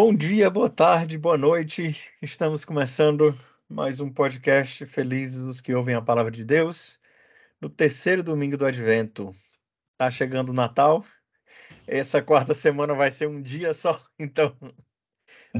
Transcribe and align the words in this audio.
Bom 0.00 0.14
dia, 0.14 0.48
boa 0.48 0.70
tarde, 0.70 1.18
boa 1.18 1.36
noite. 1.36 2.00
Estamos 2.22 2.64
começando 2.64 3.36
mais 3.68 3.98
um 3.98 4.08
podcast 4.08 4.86
Felizes 4.86 5.40
os 5.40 5.60
que 5.60 5.74
ouvem 5.74 5.96
a 5.96 6.00
palavra 6.00 6.30
de 6.30 6.44
Deus, 6.44 7.00
no 7.60 7.68
terceiro 7.68 8.22
domingo 8.22 8.56
do 8.56 8.64
Advento. 8.64 9.34
Tá 9.96 10.08
chegando 10.08 10.50
o 10.50 10.52
Natal. 10.52 11.04
Essa 11.84 12.22
quarta 12.22 12.54
semana 12.54 12.94
vai 12.94 13.10
ser 13.10 13.26
um 13.26 13.42
dia 13.42 13.74
só, 13.74 14.00
então, 14.16 14.56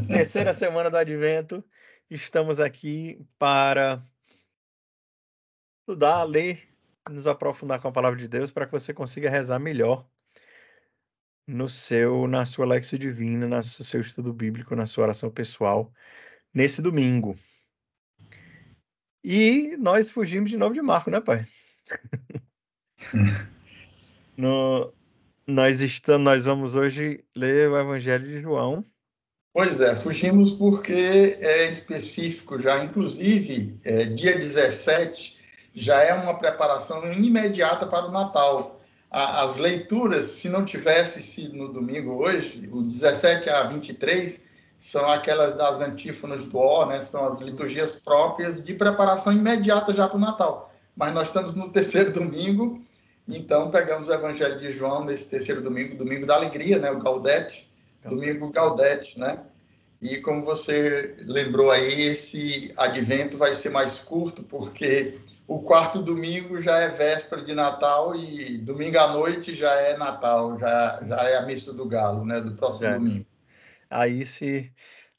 terceira 0.07 0.55
semana 0.55 0.89
do 0.89 0.99
Advento. 0.99 1.65
Estamos 2.09 2.61
aqui 2.61 3.21
para 3.41 4.01
estudar, 5.81 6.23
ler, 6.23 6.63
nos 7.11 7.27
aprofundar 7.27 7.81
com 7.81 7.89
a 7.89 7.93
palavra 7.93 8.17
de 8.17 8.29
Deus 8.29 8.53
para 8.53 8.67
que 8.67 8.73
você 8.73 8.95
consiga 8.95 9.29
rezar 9.29 9.59
melhor 9.59 10.09
no 11.49 11.67
seu, 11.67 12.29
na 12.29 12.45
sua 12.45 12.67
lexo 12.67 12.99
divina, 12.99 13.49
no 13.49 13.63
seu 13.63 14.03
estudo 14.03 14.35
bíblico, 14.35 14.77
na 14.77 14.85
sua 14.85 15.05
oração 15.05 15.31
pessoal, 15.31 15.91
nesse 16.53 16.83
domingo. 16.83 17.39
E 19.25 19.75
nós 19.79 20.11
fugimos 20.11 20.51
de 20.51 20.59
novo 20.59 20.75
de 20.75 20.83
Marco, 20.83 21.11
né, 21.11 21.21
pai? 21.21 21.47
no, 24.37 24.93
nós 25.47 25.81
estamos, 25.81 26.25
nós 26.25 26.45
vamos 26.45 26.77
hoje 26.77 27.25
ler 27.35 27.71
o 27.71 27.79
Evangelho 27.79 28.25
de 28.25 28.43
João. 28.43 28.85
Pois 29.55 29.81
é, 29.81 29.97
fugimos 29.97 30.51
porque 30.51 31.39
é 31.41 31.69
específico 31.71 32.59
já, 32.59 32.85
inclusive, 32.85 33.81
é, 33.83 34.05
dia 34.05 34.37
17 34.37 35.39
já 35.75 36.03
é 36.03 36.13
uma 36.13 36.39
preparação 36.39 37.11
imediata 37.13 37.87
para 37.87 38.07
o 38.07 38.13
Natal 38.13 38.78
as 39.11 39.57
leituras, 39.57 40.25
se 40.27 40.49
não 40.49 40.65
tivesse 40.65 41.23
sido 41.23 41.57
no 41.57 41.73
domingo 41.73 42.13
hoje, 42.23 42.69
o 42.71 42.83
17 42.83 43.49
a 43.49 43.65
23 43.65 44.43
são 44.79 45.09
aquelas 45.11 45.57
das 45.57 45.81
antífonas 45.81 46.45
do 46.45 46.59
O, 46.59 46.87
né? 46.87 47.01
São 47.01 47.27
as 47.27 47.41
liturgias 47.41 47.95
próprias 47.95 48.63
de 48.63 48.75
preparação 48.75 49.33
imediata 49.33 49.95
já 49.95 50.07
para 50.07 50.17
o 50.17 50.21
Natal. 50.21 50.73
Mas 50.95 51.13
nós 51.15 51.29
estamos 51.29 51.55
no 51.55 51.71
terceiro 51.71 52.13
domingo, 52.13 52.81
então 53.27 53.71
pegamos 53.71 54.09
o 54.09 54.13
Evangelho 54.13 54.59
de 54.59 54.71
João 54.71 55.05
nesse 55.05 55.29
terceiro 55.29 55.61
domingo, 55.61 55.97
domingo 55.97 56.27
da 56.27 56.35
alegria, 56.35 56.79
né? 56.79 56.91
O 56.91 56.99
Gaudete, 56.99 57.69
domingo 58.05 58.51
Gaudete, 58.51 59.19
né? 59.19 59.41
E 60.01 60.19
como 60.19 60.45
você 60.45 61.17
lembrou 61.23 61.71
aí, 61.71 62.03
esse 62.03 62.73
advento 62.77 63.37
vai 63.37 63.55
ser 63.55 63.71
mais 63.71 63.99
curto, 63.99 64.45
porque 64.45 65.19
o 65.49 65.63
quarto 65.63 66.03
domingo 66.03 66.61
já 66.61 66.77
é 66.77 66.89
véspera 66.91 67.43
de 67.43 67.55
Natal 67.55 68.15
e 68.15 68.59
domingo 68.59 68.99
à 68.99 69.11
noite 69.11 69.55
já 69.55 69.73
é 69.81 69.97
Natal, 69.97 70.59
já, 70.59 71.03
já 71.09 71.23
é 71.23 71.39
a 71.39 71.43
missa 71.47 71.73
do 71.73 71.87
galo, 71.87 72.23
né, 72.23 72.39
do 72.39 72.55
próximo 72.55 72.87
é. 72.87 72.93
domingo. 72.93 73.27
Aí 73.89 74.27
se 74.27 74.71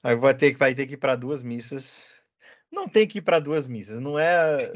aí 0.03 0.15
vai 0.15 0.35
ter 0.35 0.51
que 0.51 0.59
vai 0.59 0.75
ter 0.75 0.85
que 0.85 0.93
ir 0.93 0.97
para 0.97 1.15
duas 1.15 1.41
missas. 1.41 2.11
Não 2.71 2.87
tem 2.87 3.07
que 3.07 3.17
ir 3.17 3.21
para 3.23 3.39
duas 3.39 3.65
missas, 3.65 3.99
não 3.99 4.19
é 4.19 4.71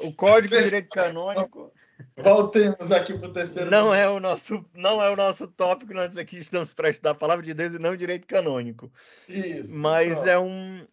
o 0.00 0.12
Código 0.12 0.56
de 0.56 0.64
Direito 0.64 0.88
Canônico. 0.88 1.72
Voltemos 2.16 2.90
aqui 2.90 3.16
para 3.16 3.28
o 3.28 3.32
terceiro. 3.32 3.70
Não 3.70 3.94
é 3.94 4.08
o 4.08 4.18
nosso, 4.18 4.64
não 4.74 5.00
é 5.00 5.08
o 5.08 5.16
nosso 5.16 5.46
tópico. 5.46 5.94
Nós 5.94 6.16
aqui 6.16 6.38
estamos 6.38 6.74
para 6.74 6.90
estudar 6.90 7.12
a 7.12 7.14
palavra 7.14 7.44
de 7.44 7.54
Deus 7.54 7.74
e 7.74 7.78
não 7.78 7.96
direito 7.96 8.26
canônico. 8.26 8.92
Isso. 9.28 9.72
Mas 9.72 10.14
pronto. 10.14 10.28
é 10.28 10.38
um, 10.38 10.86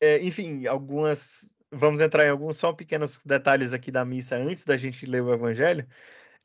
é, 0.00 0.24
enfim, 0.24 0.66
algumas 0.66 1.52
vamos 1.70 2.00
entrar 2.00 2.26
em 2.26 2.30
alguns 2.30 2.56
só 2.56 2.72
pequenos 2.72 3.22
detalhes 3.24 3.72
aqui 3.72 3.90
da 3.90 4.04
missa 4.04 4.36
antes 4.36 4.64
da 4.64 4.76
gente 4.76 5.06
ler 5.06 5.22
o 5.22 5.32
evangelho. 5.32 5.86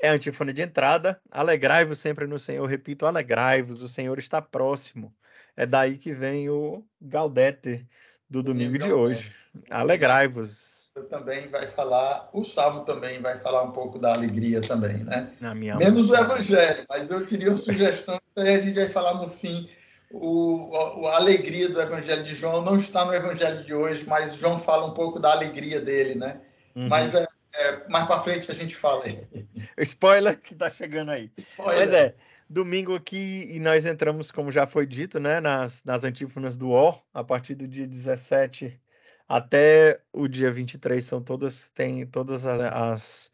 É 0.02 0.10
a 0.10 0.14
antífona 0.14 0.54
de 0.54 0.62
entrada. 0.62 1.20
Alegrai-vos 1.32 2.00
sempre 2.00 2.28
no 2.28 2.38
Senhor. 2.38 2.66
Repito, 2.68 3.06
alegrai-vos, 3.06 3.82
o 3.82 3.88
Senhor 3.88 4.20
está 4.20 4.42
próximo. 4.42 5.14
É 5.56 5.66
daí 5.66 5.98
que 5.98 6.14
vem 6.14 6.50
o 6.50 6.84
Gaudete 7.00 7.88
do 8.30 8.44
domingo 8.44 8.78
de 8.78 8.92
hoje. 8.92 9.34
Alegrai-vos. 9.70 10.90
Também 11.10 11.48
vai 11.48 11.72
falar, 11.72 12.30
o 12.34 12.44
Salmo 12.44 12.86
também 12.86 13.20
vai 13.20 13.40
falar 13.40 13.64
um 13.64 13.72
pouco 13.72 13.98
da 13.98 14.14
alegria 14.14 14.62
também, 14.62 15.04
né? 15.04 15.32
Menos 15.80 16.10
o 16.10 16.16
Evangelho, 16.16 16.86
mas 16.88 17.10
eu 17.10 17.26
teria 17.26 17.50
uma 17.50 17.58
sugestão, 17.58 18.20
a 18.36 18.46
gente 18.46 18.76
vai 18.76 18.90
falar 18.90 19.16
no 19.16 19.28
fim 19.28 19.70
o, 20.14 20.76
a, 20.76 21.10
a, 21.10 21.16
alegria 21.16 21.68
do 21.68 21.82
Evangelho 21.82 22.24
de 22.24 22.36
João 22.36 22.62
não 22.62 22.78
está 22.78 23.04
no 23.04 23.14
Evangelho 23.14 23.64
de 23.64 23.74
hoje, 23.74 24.06
mas 24.08 24.36
João 24.36 24.60
fala 24.60 24.86
um 24.86 24.94
pouco 24.94 25.20
da 25.20 25.32
alegria 25.32 25.82
dele, 25.82 26.14
né? 26.14 26.40
Uhum. 26.76 26.88
Mas 26.88 27.16
é, 27.16 27.28
é 27.56 27.88
mais 27.90 28.06
para 28.06 28.22
frente 28.22 28.50
a 28.52 28.54
gente 28.54 28.76
fala 28.76 29.06
aí. 29.06 29.28
Spoiler 29.80 30.40
que 30.40 30.54
está 30.54 30.70
chegando 30.70 31.10
aí. 31.10 31.32
Spoiler. 31.36 31.80
Mas 31.80 31.94
é, 31.96 32.16
domingo 32.48 32.94
aqui 32.94 33.50
e 33.52 33.60
nós 33.60 33.88
entramos, 33.88 34.32
como 34.32 34.52
já 34.52 34.68
foi 34.68 34.86
dito, 34.86 35.20
né, 35.20 35.42
nas, 35.42 35.84
nas 35.84 36.04
antífonas 36.04 36.56
do 36.56 36.70
O, 36.70 36.96
a 37.12 37.24
partir 37.24 37.56
do 37.56 37.68
dia 37.68 37.88
17 37.88 38.80
até 39.28 40.00
o 40.14 40.28
dia 40.28 40.52
23 40.52 41.04
são 41.04 41.24
todas 41.24 41.70
tem 41.70 42.06
todas 42.06 42.46
as, 42.46 42.62
as, 42.62 43.32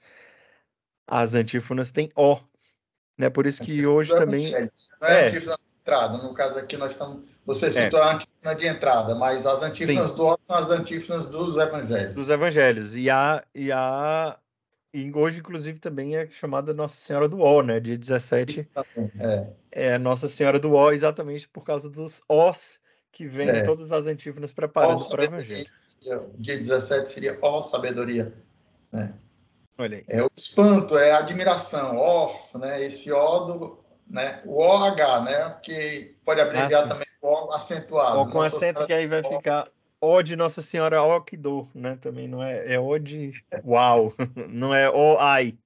as 1.06 1.35
antífonas 1.35 1.91
tem 1.91 2.09
O, 2.16 2.40
né? 3.17 3.29
Por 3.29 3.46
isso 3.46 3.61
que 3.61 3.85
hoje 3.85 4.16
também 4.16 4.56
é, 4.56 4.69
é 5.01 5.29
entrada. 5.90 6.18
No 6.18 6.34
caso 6.34 6.58
aqui, 6.60 6.78
nós 6.78 6.92
estamos. 6.92 7.24
Você 7.46 7.72
citou 7.72 8.00
é. 8.00 8.04
a 8.04 8.14
antífona 8.14 8.56
de 8.56 8.68
entrada, 8.68 9.16
mas 9.16 9.46
as 9.46 9.64
antífonas 9.64 10.12
Sim. 10.12 10.16
do 10.16 10.40
são 10.40 10.58
as 10.58 10.70
antífonas 10.70 11.26
dos 11.26 11.58
evangelhos. 11.58 12.14
Dos 12.14 12.30
evangelhos. 12.30 12.96
E 12.96 13.10
a. 13.10 13.44
E 13.54 13.72
a 13.72 14.38
e 14.92 15.12
hoje, 15.14 15.40
inclusive, 15.40 15.78
também 15.78 16.18
é 16.18 16.28
chamada 16.32 16.74
Nossa 16.74 16.96
Senhora 16.96 17.30
do 17.30 17.42
Ó, 17.42 17.62
né? 17.62 17.80
Dia 17.80 17.96
17 17.96 18.68
é. 19.20 19.48
é 19.72 19.98
Nossa 20.00 20.28
Senhora 20.28 20.60
do 20.60 20.74
Ó, 20.74 20.92
exatamente 20.92 21.48
por 21.48 21.64
causa 21.64 21.88
dos 21.88 22.24
Os 22.28 22.80
que 23.12 23.28
vem 23.28 23.50
é. 23.50 23.62
todas 23.62 23.92
as 23.92 24.08
antífonas 24.08 24.52
preparando 24.52 25.08
para 25.08 25.22
o 25.22 25.24
Evangelho. 25.24 25.70
Dia 26.40 26.58
17 26.58 27.08
seria 27.08 27.38
Ó 27.40 27.62
Sabedoria. 27.62 28.34
Né? 28.92 29.14
Olha 29.78 29.98
aí. 29.98 30.06
É 30.08 30.24
o 30.24 30.32
espanto, 30.36 30.98
é 30.98 31.12
a 31.12 31.20
admiração, 31.20 31.96
ó, 31.98 32.34
né? 32.58 32.84
Esse 32.84 33.12
ó 33.12 33.44
do, 33.44 33.80
né? 34.09 34.42
O 34.46 34.59
OH, 34.62 35.24
né? 35.24 35.56
Que 35.62 36.16
pode 36.25 36.42
abreviar 36.42 36.84
ah, 36.84 36.88
também 36.88 37.08
o 37.22 37.28
O 37.28 37.53
acentuado. 37.53 38.20
O 38.20 38.30
com 38.30 38.42
acento 38.42 38.86
que 38.86 38.94
aí 38.94 39.08
vai 39.08 39.22
o... 39.22 39.30
ficar 39.30 39.70
O 40.02 40.22
de 40.22 40.36
Nossa 40.36 40.62
Senhora 40.62 41.02
O 41.03 41.22
que 41.22 41.38
dor, 41.38 41.70
né? 41.75 41.97
Também 42.02 42.28
não 42.28 42.42
é, 42.42 42.74
é 42.74 42.80
O 42.80 42.97
de 42.97 43.31
Uau, 43.64 44.14
não 44.50 44.74
é 44.74 44.90
O 44.90 45.18
ai. 45.20 45.58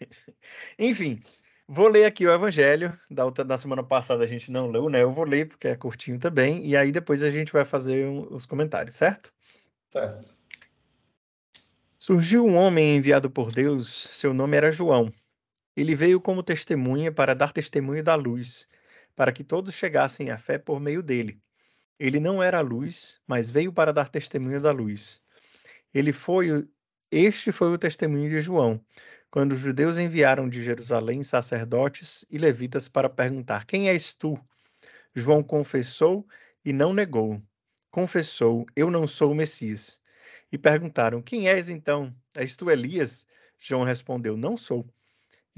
Enfim, 0.78 1.22
vou 1.66 1.88
ler 1.88 2.04
aqui 2.04 2.26
o 2.26 2.32
Evangelho. 2.32 2.98
Da, 3.10 3.24
outra, 3.24 3.44
da 3.44 3.56
semana 3.56 3.82
passada 3.82 4.22
a 4.22 4.26
gente 4.26 4.50
não 4.50 4.70
leu, 4.70 4.88
né? 4.88 5.02
Eu 5.02 5.12
vou 5.12 5.24
ler 5.24 5.48
porque 5.48 5.68
é 5.68 5.76
curtinho 5.76 6.18
também. 6.18 6.66
E 6.66 6.76
aí 6.76 6.92
depois 6.92 7.22
a 7.22 7.30
gente 7.30 7.52
vai 7.52 7.64
fazer 7.64 8.06
um, 8.06 8.26
os 8.30 8.44
comentários, 8.44 8.96
certo? 8.96 9.32
Certo. 9.90 10.36
Surgiu 11.98 12.46
um 12.46 12.54
homem 12.54 12.96
enviado 12.96 13.30
por 13.30 13.52
Deus, 13.52 13.92
seu 13.92 14.32
nome 14.32 14.56
era 14.56 14.70
João. 14.70 15.12
Ele 15.78 15.94
veio 15.94 16.20
como 16.20 16.42
testemunha 16.42 17.12
para 17.12 17.34
dar 17.34 17.52
testemunho 17.52 18.02
da 18.02 18.16
luz, 18.16 18.68
para 19.14 19.30
que 19.30 19.44
todos 19.44 19.76
chegassem 19.76 20.28
à 20.28 20.36
fé 20.36 20.58
por 20.58 20.80
meio 20.80 21.04
dele. 21.04 21.40
Ele 22.00 22.18
não 22.18 22.42
era 22.42 22.58
a 22.58 22.62
luz, 22.62 23.20
mas 23.28 23.48
veio 23.48 23.72
para 23.72 23.92
dar 23.92 24.08
testemunho 24.08 24.60
da 24.60 24.72
luz. 24.72 25.22
Ele 25.94 26.12
foi 26.12 26.68
este 27.12 27.52
foi 27.52 27.72
o 27.72 27.78
testemunho 27.78 28.28
de 28.28 28.40
João, 28.40 28.84
quando 29.30 29.52
os 29.52 29.60
judeus 29.60 29.98
enviaram 29.98 30.48
de 30.48 30.64
Jerusalém 30.64 31.22
sacerdotes 31.22 32.24
e 32.28 32.38
levitas 32.38 32.88
para 32.88 33.08
perguntar: 33.08 33.64
Quem 33.64 33.88
és 33.88 34.14
tu? 34.14 34.36
João 35.14 35.44
confessou 35.44 36.26
e 36.64 36.72
não 36.72 36.92
negou. 36.92 37.40
Confessou: 37.88 38.66
Eu 38.74 38.90
não 38.90 39.06
sou 39.06 39.30
o 39.30 39.34
Messias. 39.34 40.00
E 40.50 40.58
perguntaram: 40.58 41.22
Quem 41.22 41.48
és 41.48 41.68
então? 41.68 42.12
És 42.36 42.56
tu 42.56 42.68
Elias? 42.68 43.24
João 43.56 43.84
respondeu: 43.84 44.36
Não 44.36 44.56
sou. 44.56 44.84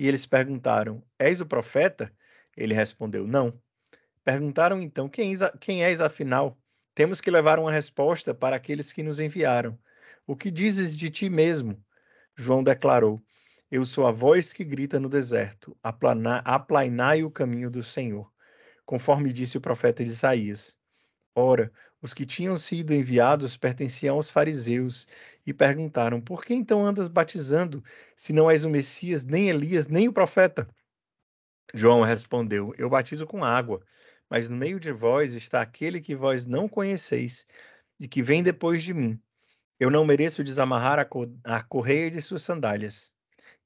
E 0.00 0.08
eles 0.08 0.24
perguntaram: 0.24 1.02
És 1.18 1.42
o 1.42 1.46
profeta? 1.46 2.10
Ele 2.56 2.72
respondeu: 2.72 3.26
Não. 3.26 3.52
Perguntaram 4.24 4.80
então: 4.80 5.10
Quem, 5.10 5.34
quem 5.60 5.84
és 5.84 6.00
afinal? 6.00 6.58
Temos 6.94 7.20
que 7.20 7.30
levar 7.30 7.58
uma 7.58 7.70
resposta 7.70 8.34
para 8.34 8.56
aqueles 8.56 8.94
que 8.94 9.02
nos 9.02 9.20
enviaram. 9.20 9.78
O 10.26 10.34
que 10.34 10.50
dizes 10.50 10.97
de 10.97 11.10
ti 11.10 11.28
mesmo? 11.28 11.84
João 12.34 12.64
declarou: 12.64 13.22
Eu 13.70 13.84
sou 13.84 14.06
a 14.06 14.10
voz 14.10 14.54
que 14.54 14.64
grita 14.64 14.98
no 14.98 15.06
deserto, 15.06 15.76
aplainai 15.82 17.22
o 17.22 17.30
caminho 17.30 17.70
do 17.70 17.82
Senhor, 17.82 18.32
conforme 18.86 19.34
disse 19.34 19.58
o 19.58 19.60
profeta 19.60 20.03
Isaías. 20.03 20.78
Ora, 21.34 21.70
os 22.00 22.14
que 22.14 22.24
tinham 22.24 22.56
sido 22.56 22.94
enviados 22.94 23.54
pertenciam 23.54 24.16
aos 24.16 24.30
fariseus 24.30 25.06
e 25.47 25.53
perguntaram: 25.53 26.21
Por 26.21 26.45
que 26.45 26.54
então 26.54 26.84
andas 26.84 27.09
batizando, 27.09 27.83
se 28.16 28.33
não 28.33 28.51
és 28.51 28.65
o 28.65 28.71
Messias, 28.71 29.25
nem 29.25 29.48
Elias, 29.48 29.87
nem 29.87 30.09
o 30.09 30.13
profeta? 30.13 30.69
João 31.72 32.03
respondeu: 32.03 32.72
Eu 32.78 32.91
batizo 32.91 33.27
com 33.27 33.45
água, 33.45 33.81
mas 34.28 34.48
no 34.48 34.57
meio 34.57 34.78
de 34.78 34.92
vós 34.92 35.34
está 35.34 35.60
aquele 35.60 36.01
que 36.01 36.15
vós 36.15 36.47
não 36.47 36.69
conheceis 36.69 37.47
e 37.98 38.09
que 38.09 38.22
vem 38.22 38.42
depois 38.42 38.83
de 38.83 38.95
mim. 38.95 39.21
Eu 39.78 39.91
não 39.91 40.04
mereço 40.04 40.45
desamarrar 40.45 40.98
a, 40.98 41.04
co 41.04 41.27
a 41.45 41.63
correia 41.63 42.10
de 42.10 42.21
suas 42.21 42.42
sandálias. 42.42 43.13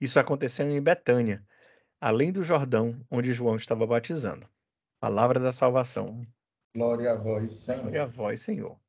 Isso 0.01 0.19
aconteceu 0.19 0.69
em 0.71 0.81
Betânia, 0.81 1.45
além 2.01 2.31
do 2.31 2.43
Jordão, 2.43 3.05
onde 3.11 3.33
João 3.33 3.57
estava 3.57 3.87
batizando. 3.87 4.49
Palavra 5.01 5.41
da 5.41 5.53
salvação. 5.53 6.27
Glória 6.75 7.13
a 7.13 7.17
vós, 7.17 7.53
Senhor. 7.53 7.83
Glória 7.83 8.03
a 8.03 8.07
vós, 8.07 8.41
Senhor. 8.41 8.84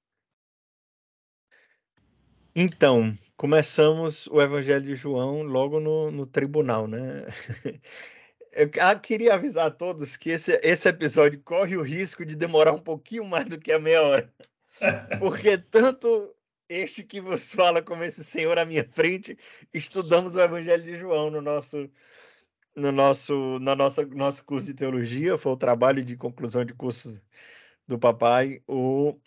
Então, 2.57 3.18
começamos 3.36 4.28
o 4.28 4.42
Evangelho 4.42 4.81
de 4.81 4.96
João 4.96 5.44
logo 5.44 5.78
no, 5.81 6.10
no 6.10 6.25
tribunal, 6.25 6.88
né? 6.88 7.25
Eu 8.54 8.72
ah, 8.80 8.96
queria 8.96 9.34
avisar 9.34 9.68
a 9.68 9.72
todos 9.72 10.16
que 10.16 10.30
esse, 10.30 10.57
esse 10.63 10.88
episódio 10.88 11.42
corre 11.44 11.75
o 11.75 11.81
risco 11.81 12.25
de 12.25 12.34
demorar 12.34 12.72
um 12.72 12.80
pouquinho 12.80 13.25
mais 13.25 13.44
do 13.44 13.60
que 13.60 13.74
a 13.74 13.80
meia 13.80 14.02
hora. 14.02 14.34
Porque 15.19 15.57
tanto 15.57 16.34
este 16.69 17.04
que 17.04 17.19
vos 17.19 17.52
fala 17.52 17.81
como 17.81 18.06
esse 18.06 18.24
senhor 18.24 18.58
à 18.58 18.63
minha 18.63 18.88
frente, 18.90 19.38
estudamos 19.74 20.36
o 20.36 20.40
Evangelho 20.40 20.84
de 20.84 20.96
João 20.96 21.30
no 21.30 21.42
nosso 21.42 21.90
no 22.74 22.92
nosso 22.92 23.60
na 23.60 23.75
nossa 23.75 24.06
nosso 24.06 24.46
curso 24.46 24.68
de 24.68 24.74
teologia, 24.74 25.38
foi 25.38 25.51
o 25.51 25.58
trabalho 25.58 26.06
de 26.06 26.16
conclusão 26.16 26.63
de 26.63 26.74
cursos 26.74 27.22
do 27.86 28.00
papai, 28.00 28.62
o 28.66 29.19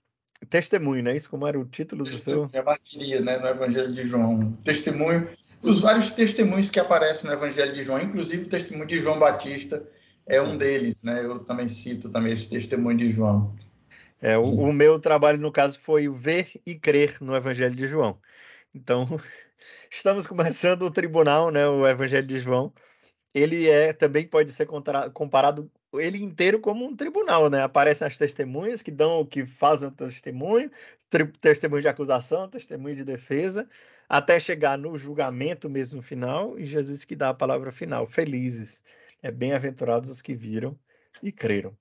testemunho, 0.46 1.02
né? 1.02 1.16
Isso 1.16 1.30
como 1.30 1.46
era 1.46 1.58
o 1.58 1.64
título 1.64 2.04
do 2.04 2.16
seu? 2.16 2.48
É 2.52 2.62
bateria, 2.62 3.20
né, 3.20 3.38
no 3.38 3.48
Evangelho 3.48 3.92
de 3.92 4.02
João. 4.02 4.52
Testemunho 4.64 5.28
os 5.62 5.80
vários 5.80 6.10
testemunhos 6.10 6.70
que 6.70 6.78
aparecem 6.78 7.28
no 7.28 7.34
Evangelho 7.34 7.74
de 7.74 7.82
João, 7.82 8.00
inclusive 8.00 8.44
o 8.44 8.48
testemunho 8.48 8.86
de 8.86 8.98
João 8.98 9.18
Batista 9.18 9.82
é 10.26 10.40
um 10.40 10.56
deles, 10.56 11.02
né? 11.02 11.24
Eu 11.24 11.40
também 11.40 11.68
cito 11.68 12.10
também 12.10 12.32
esse 12.32 12.48
testemunho 12.48 12.98
de 12.98 13.10
João. 13.10 13.54
É, 14.20 14.36
o, 14.36 14.44
o 14.44 14.72
meu 14.72 14.98
trabalho, 15.00 15.38
no 15.38 15.50
caso, 15.50 15.78
foi 15.80 16.08
ver 16.08 16.48
e 16.64 16.74
crer 16.74 17.16
no 17.20 17.34
Evangelho 17.34 17.74
de 17.74 17.86
João. 17.86 18.18
Então, 18.74 19.08
estamos 19.90 20.26
começando 20.26 20.82
o 20.82 20.90
tribunal, 20.90 21.50
né? 21.50 21.66
O 21.66 21.86
Evangelho 21.86 22.26
de 22.26 22.38
João. 22.38 22.72
Ele 23.34 23.68
é 23.68 23.92
também 23.92 24.26
pode 24.26 24.52
ser 24.52 24.66
comparado 25.12 25.70
ele 25.94 26.22
inteiro 26.22 26.60
como 26.60 26.84
um 26.84 26.94
tribunal, 26.94 27.48
né? 27.48 27.62
Aparecem 27.62 28.06
as 28.06 28.18
testemunhas 28.18 28.82
que 28.82 28.90
dão, 28.90 29.24
que 29.24 29.46
fazem 29.46 29.88
o 29.88 29.92
testemunho, 29.92 30.70
testemunho 31.40 31.82
de 31.82 31.88
acusação, 31.88 32.48
testemunho 32.48 32.96
de 32.96 33.04
defesa, 33.04 33.66
até 34.08 34.38
chegar 34.38 34.76
no 34.76 34.98
julgamento 34.98 35.70
mesmo 35.70 36.02
final, 36.02 36.58
e 36.58 36.66
Jesus 36.66 37.04
que 37.04 37.16
dá 37.16 37.30
a 37.30 37.34
palavra 37.34 37.72
final. 37.72 38.06
Felizes, 38.06 38.82
é 39.22 39.30
bem-aventurados 39.30 40.10
os 40.10 40.20
que 40.20 40.34
viram 40.34 40.78
e 41.22 41.32
creram. 41.32 41.76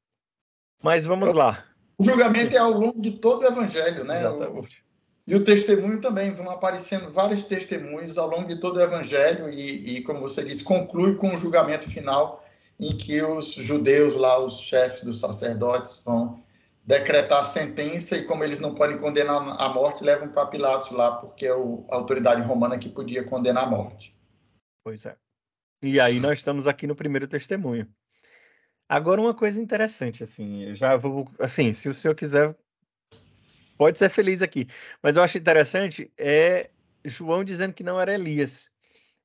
Mas 0.81 1.05
vamos 1.05 1.33
lá. 1.33 1.65
O 1.97 2.03
julgamento 2.03 2.55
é 2.55 2.59
ao 2.59 2.71
longo 2.71 3.01
de 3.01 3.11
todo 3.11 3.43
o 3.43 3.47
evangelho, 3.47 4.03
né? 4.03 4.19
Exatamente. 4.19 4.85
E 5.25 5.35
o 5.35 5.43
testemunho 5.43 5.99
também, 5.99 6.31
vão 6.31 6.49
aparecendo 6.49 7.11
vários 7.11 7.43
testemunhos 7.43 8.17
ao 8.17 8.29
longo 8.29 8.47
de 8.47 8.61
todo 8.61 8.77
o 8.77 8.81
evangelho, 8.81 9.49
e, 9.49 9.97
e 9.97 10.03
como 10.03 10.21
você 10.21 10.43
disse, 10.43 10.63
conclui 10.63 11.15
com 11.15 11.33
o 11.33 11.37
julgamento 11.37 11.89
final, 11.89 12.45
em 12.79 12.95
que 12.95 13.21
os 13.21 13.53
judeus 13.53 14.15
lá, 14.15 14.37
os 14.39 14.59
chefes 14.59 15.03
dos 15.03 15.19
sacerdotes, 15.19 16.01
vão 16.03 16.43
decretar 16.85 17.41
a 17.41 17.43
sentença 17.43 18.15
e 18.15 18.25
como 18.25 18.43
eles 18.43 18.59
não 18.59 18.73
podem 18.73 18.97
condenar 18.97 19.59
a 19.59 19.69
morte, 19.69 20.03
levam 20.03 20.29
para 20.29 20.47
Pilatos 20.47 20.91
lá, 20.91 21.17
porque 21.17 21.45
é 21.45 21.51
a 21.51 21.55
autoridade 21.95 22.41
romana 22.43 22.77
que 22.77 22.87
podia 22.87 23.25
condenar 23.25 23.65
a 23.65 23.69
morte. 23.69 24.15
Pois 24.83 25.05
é. 25.05 25.17
E 25.81 25.99
aí 25.99 26.19
nós 26.19 26.37
estamos 26.37 26.65
aqui 26.65 26.87
no 26.87 26.95
primeiro 26.95 27.27
testemunho. 27.27 27.87
Agora 28.87 29.19
uma 29.19 29.33
coisa 29.33 29.61
interessante, 29.61 30.23
assim, 30.23 30.73
já 30.73 30.95
vou, 30.95 31.29
assim, 31.39 31.73
se 31.73 31.89
o 31.89 31.93
senhor 31.93 32.15
quiser, 32.15 32.55
pode 33.77 33.97
ser 33.97 34.09
feliz 34.09 34.41
aqui, 34.41 34.65
mas 35.03 35.17
eu 35.17 35.23
acho 35.23 35.37
interessante 35.37 36.09
é 36.17 36.69
João 37.03 37.43
dizendo 37.43 37.73
que 37.73 37.83
não 37.83 37.99
era 37.99 38.13
Elias. 38.13 38.71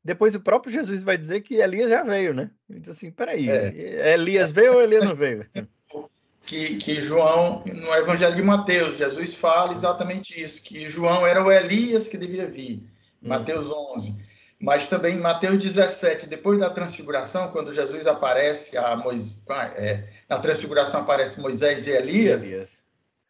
Depois 0.05 0.35
o 0.35 0.41
próprio 0.41 0.73
Jesus 0.73 1.03
vai 1.03 1.17
dizer 1.17 1.41
que 1.41 1.55
Elias 1.55 1.89
já 1.89 2.03
veio, 2.03 2.35
né? 2.35 2.51
Ele 2.69 2.81
diz 2.81 2.91
assim, 2.91 3.11
peraí, 3.11 3.49
é. 3.49 4.15
Elias 4.15 4.53
veio 4.53 4.75
ou 4.75 4.83
Elias 4.83 5.05
não 5.05 5.15
veio? 5.15 5.47
que, 6.45 6.77
que 6.77 7.01
João, 7.01 7.63
no 7.65 7.95
Evangelho 7.95 8.35
de 8.35 8.43
Mateus, 8.43 8.97
Jesus 8.97 9.35
fala 9.35 9.73
exatamente 9.73 10.39
isso, 10.41 10.63
que 10.63 10.89
João 10.89 11.27
era 11.27 11.43
o 11.43 11.51
Elias 11.51 12.09
que 12.09 12.19
devia 12.19 12.47
vir, 12.47 12.83
hum. 13.23 13.29
Mateus 13.29 13.71
11. 13.71 14.33
Mas 14.61 14.89
também 14.89 15.17
em 15.17 15.21
Mateus 15.21 15.59
17, 15.59 16.27
depois 16.27 16.59
da 16.59 16.71
transfiguração, 16.71 17.49
quando 17.49 17.75
Jesus 17.75 18.07
aparece, 18.07 18.77
a 18.77 18.95
Moisés, 18.97 19.45
é, 19.77 20.09
na 20.29 20.39
transfiguração 20.39 21.01
aparece 21.01 21.41
Moisés 21.41 21.87
e 21.87 21.91
Elias, 21.91 22.45
Elias. 22.45 22.82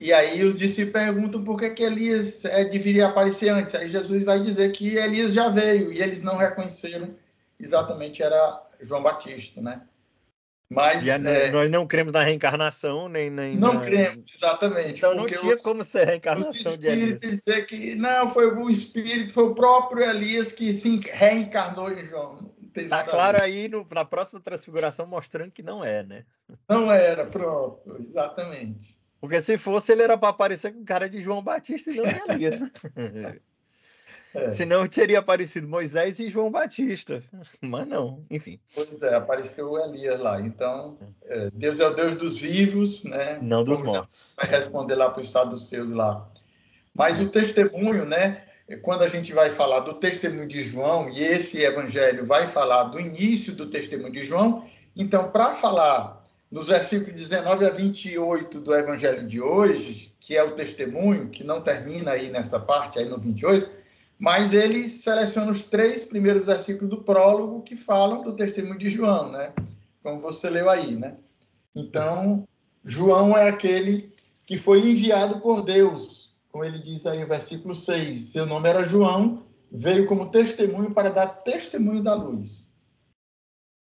E 0.03 0.13
aí 0.13 0.43
os 0.43 0.59
discípulos 0.59 1.05
perguntam 1.05 1.45
por 1.45 1.57
que, 1.57 1.71
que 1.71 1.85
Elias 1.85 2.45
é, 2.45 2.65
deveria 2.65 3.07
aparecer 3.07 3.51
antes. 3.51 3.73
Aí 3.75 3.89
Jesus 3.89 4.25
vai 4.25 4.41
dizer 4.41 4.73
que 4.73 4.97
Elias 4.97 5.33
já 5.33 5.49
veio, 5.49 5.93
e 5.93 6.03
eles 6.03 6.23
não 6.23 6.37
reconheceram 6.37 7.15
exatamente 7.59 8.21
era 8.21 8.61
João 8.81 9.01
Batista, 9.01 9.61
né? 9.61 9.83
Mas 10.69 11.07
é, 11.07 11.51
nós 11.53 11.71
não 11.71 11.87
cremos 11.87 12.13
na 12.13 12.23
reencarnação, 12.23 13.09
nem. 13.09 13.31
nem 13.31 13.57
não 13.57 13.75
na... 13.75 13.81
cremos, 13.81 14.35
exatamente. 14.35 14.97
Então 14.97 15.15
não 15.15 15.27
tinha 15.27 15.55
os, 15.55 15.63
como 15.63 15.85
ser 15.85 16.07
reencarnação 16.07 16.77
de 16.79 16.87
Elias. 16.87 17.21
dizer 17.21 17.67
que 17.67 17.95
não, 17.95 18.29
foi 18.29 18.53
o 18.57 18.69
espírito, 18.71 19.35
foi 19.35 19.45
o 19.45 19.55
próprio 19.55 20.03
Elias 20.03 20.51
que 20.51 20.75
se 20.75 20.99
reencarnou 21.13 21.93
em 21.93 22.05
João. 22.07 22.51
Tá 22.89 23.05
claro 23.05 23.41
aí 23.41 23.69
no, 23.69 23.87
na 23.93 24.05
próxima 24.05 24.41
transfiguração 24.41 25.07
mostrando 25.07 25.53
que 25.53 25.63
não 25.63 25.85
é, 25.85 26.03
né? 26.03 26.25
Não 26.67 26.91
era, 26.91 27.27
pronto, 27.27 28.03
exatamente. 28.09 28.97
Porque 29.23 29.41
se 29.41 29.57
fosse, 29.57 29.93
ele 29.93 30.03
era 30.03 30.19
para 30.19 30.31
aparecer 30.31 30.75
com 30.75 30.85
cara 30.85 31.09
de 31.09 31.23
João 31.23 31.41
Batista 31.45 31.93
e 31.93 31.95
não 31.95 32.05
de 32.05 32.45
Elias. 32.45 32.61
Né? 32.61 33.39
É. 34.35 34.49
Senão 34.49 34.89
teria 34.89 35.19
aparecido 35.19 35.69
Moisés 35.69 36.19
e 36.19 36.31
João 36.31 36.51
Batista. 36.51 37.23
Mas 37.61 37.87
não, 37.87 38.25
enfim. 38.31 38.59
Pois 38.75 39.03
é, 39.03 39.15
apareceu 39.15 39.77
Elias 39.77 40.19
lá. 40.19 40.41
Então, 40.41 40.97
é, 41.27 41.51
Deus 41.53 41.81
é 41.81 41.87
o 41.87 41.93
Deus 41.93 42.15
dos 42.15 42.39
vivos, 42.39 43.05
né? 43.05 43.39
Não 43.43 43.63
dos 43.63 43.83
mortos. 43.83 44.33
Vai 44.39 44.49
responder 44.49 44.95
lá 44.95 45.11
para 45.11 45.21
o 45.21 45.23
estado 45.23 45.51
dos 45.51 45.69
seus 45.69 45.93
lá. 45.93 46.27
Mas 46.95 47.21
o 47.21 47.29
testemunho, 47.29 48.07
né? 48.07 48.43
Quando 48.81 49.03
a 49.03 49.07
gente 49.07 49.35
vai 49.35 49.51
falar 49.51 49.81
do 49.81 49.93
testemunho 49.93 50.49
de 50.49 50.65
João, 50.65 51.11
e 51.11 51.23
esse 51.23 51.63
evangelho 51.63 52.25
vai 52.25 52.47
falar 52.49 52.85
do 52.85 52.99
início 52.99 53.55
do 53.55 53.67
testemunho 53.67 54.15
de 54.15 54.25
João, 54.25 54.67
então, 54.97 55.31
para 55.31 55.53
falar 55.53 56.22
nos 56.53 56.67
versículos 56.67 57.19
19 57.19 57.65
a 57.65 57.71
28 57.71 58.61
do 58.61 58.75
evangelho 58.75 59.27
de 59.27 59.41
hoje, 59.41 60.15
que 60.21 60.37
é 60.37 60.45
o 60.45 60.55
testemunho, 60.55 61.31
que 61.31 61.43
não 61.43 61.63
termina 61.63 62.11
aí 62.11 62.29
nessa 62.29 62.61
parte, 62.61 62.99
aí 62.99 63.09
no 63.09 63.17
28, 63.17 63.71
mas 64.19 64.53
ele 64.53 64.87
seleciona 64.87 65.51
os 65.51 65.65
três 65.65 66.05
primeiros 66.05 66.45
versículos 66.45 66.91
do 66.91 67.03
prólogo 67.03 67.63
que 67.63 67.75
falam 67.75 68.23
do 68.23 68.37
testemunho 68.37 68.79
de 68.79 68.91
João, 68.91 69.33
né? 69.33 69.55
Como 70.03 70.21
você 70.21 70.51
leu 70.51 70.69
aí, 70.69 70.95
né? 70.95 71.17
Então, 71.75 72.47
João 72.85 73.35
é 73.35 73.49
aquele 73.49 74.13
que 74.45 74.59
foi 74.59 74.91
enviado 74.91 75.41
por 75.41 75.63
Deus, 75.65 76.35
como 76.51 76.65
ele 76.65 76.79
diz 76.79 77.07
aí 77.07 77.19
no 77.19 77.27
versículo 77.27 77.75
6. 77.75 78.21
Seu 78.21 78.45
nome 78.45 78.69
era 78.69 78.85
João, 78.85 79.43
veio 79.71 80.05
como 80.05 80.31
testemunho 80.31 80.91
para 80.91 81.09
dar 81.09 81.29
testemunho 81.29 82.03
da 82.03 82.15
luz. 82.15 82.71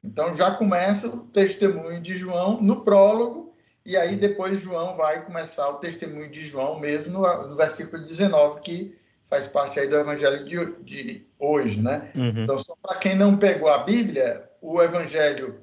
Então 0.05 0.35
já 0.35 0.51
começa 0.51 1.07
o 1.07 1.25
testemunho 1.27 1.99
de 1.99 2.15
João 2.15 2.61
no 2.61 2.83
prólogo, 2.83 3.53
e 3.85 3.97
aí 3.97 4.15
depois 4.15 4.61
João 4.61 4.95
vai 4.95 5.25
começar 5.25 5.69
o 5.69 5.75
testemunho 5.75 6.29
de 6.29 6.41
João 6.41 6.79
mesmo 6.79 7.13
no, 7.13 7.47
no 7.47 7.55
versículo 7.55 8.03
19, 8.03 8.61
que 8.61 8.97
faz 9.27 9.47
parte 9.47 9.79
aí 9.79 9.87
do 9.87 9.95
evangelho 9.95 10.45
de, 10.45 10.83
de 10.83 11.27
hoje, 11.39 11.81
né? 11.81 12.11
Uhum. 12.15 12.43
Então, 12.43 12.57
só 12.57 12.75
para 12.81 12.97
quem 12.99 13.15
não 13.15 13.37
pegou 13.37 13.69
a 13.69 13.79
Bíblia, 13.79 14.49
o 14.61 14.81
evangelho 14.81 15.59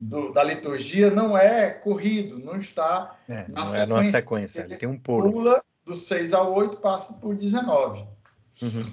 do, 0.00 0.32
da 0.32 0.42
liturgia 0.42 1.10
não 1.10 1.36
é 1.36 1.70
corrido, 1.70 2.38
não 2.38 2.56
está 2.56 3.18
é, 3.28 3.46
na 3.48 3.60
não 3.60 3.66
sequência. 3.66 3.82
É 3.82 3.86
numa 3.86 4.02
sequência, 4.02 4.60
ele 4.62 4.76
tem 4.76 4.88
um 4.88 4.98
pulo. 4.98 5.30
Pula 5.30 5.62
do 5.84 5.94
6 5.94 6.32
ao 6.32 6.54
8, 6.54 6.76
passa 6.78 7.12
por 7.14 7.34
19. 7.34 8.06
Uhum. 8.62 8.92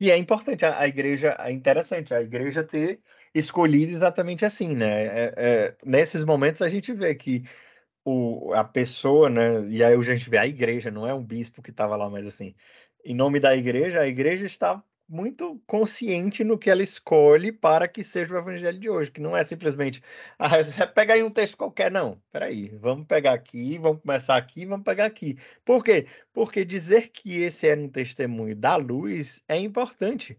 E 0.00 0.10
é 0.10 0.16
importante, 0.16 0.64
a, 0.64 0.78
a, 0.78 0.86
igreja, 0.86 1.36
é 1.38 1.52
interessante, 1.52 2.14
a 2.14 2.22
igreja 2.22 2.62
ter 2.62 3.00
escolhido 3.34 3.92
exatamente 3.92 4.44
assim, 4.44 4.74
né? 4.74 5.06
É, 5.06 5.34
é, 5.36 5.76
nesses 5.84 6.24
momentos 6.24 6.62
a 6.62 6.68
gente 6.68 6.92
vê 6.92 7.14
que 7.14 7.44
o, 8.04 8.52
a 8.54 8.64
pessoa, 8.64 9.28
né? 9.30 9.68
E 9.68 9.82
aí 9.84 9.94
a 9.94 10.00
gente 10.02 10.30
vê 10.30 10.38
a 10.38 10.46
igreja, 10.46 10.90
não 10.90 11.06
é 11.06 11.14
um 11.14 11.24
bispo 11.24 11.62
que 11.62 11.70
estava 11.70 11.96
lá, 11.96 12.08
mas 12.10 12.26
assim, 12.26 12.54
em 13.04 13.14
nome 13.14 13.40
da 13.40 13.56
igreja, 13.56 14.00
a 14.00 14.08
igreja 14.08 14.44
está 14.46 14.82
muito 15.08 15.60
consciente 15.66 16.44
no 16.44 16.58
que 16.58 16.68
ela 16.70 16.82
escolhe 16.82 17.50
para 17.50 17.88
que 17.88 18.04
seja 18.04 18.34
o 18.34 18.38
evangelho 18.38 18.78
de 18.78 18.90
hoje, 18.90 19.10
que 19.10 19.20
não 19.20 19.34
é 19.36 19.42
simplesmente 19.42 20.02
ah, 20.38 20.50
pega 20.94 21.14
aí 21.14 21.22
um 21.22 21.30
texto 21.30 21.56
qualquer, 21.56 21.90
não. 21.90 22.20
Peraí, 22.30 22.68
vamos 22.78 23.06
pegar 23.06 23.32
aqui, 23.32 23.78
vamos 23.78 24.02
começar 24.02 24.36
aqui, 24.36 24.66
vamos 24.66 24.84
pegar 24.84 25.06
aqui. 25.06 25.38
Por 25.64 25.82
quê? 25.82 26.06
Porque 26.32 26.64
dizer 26.64 27.08
que 27.08 27.40
esse 27.40 27.66
era 27.66 27.80
um 27.80 27.88
testemunho 27.88 28.54
da 28.54 28.76
luz 28.76 29.42
é 29.48 29.58
importante, 29.58 30.38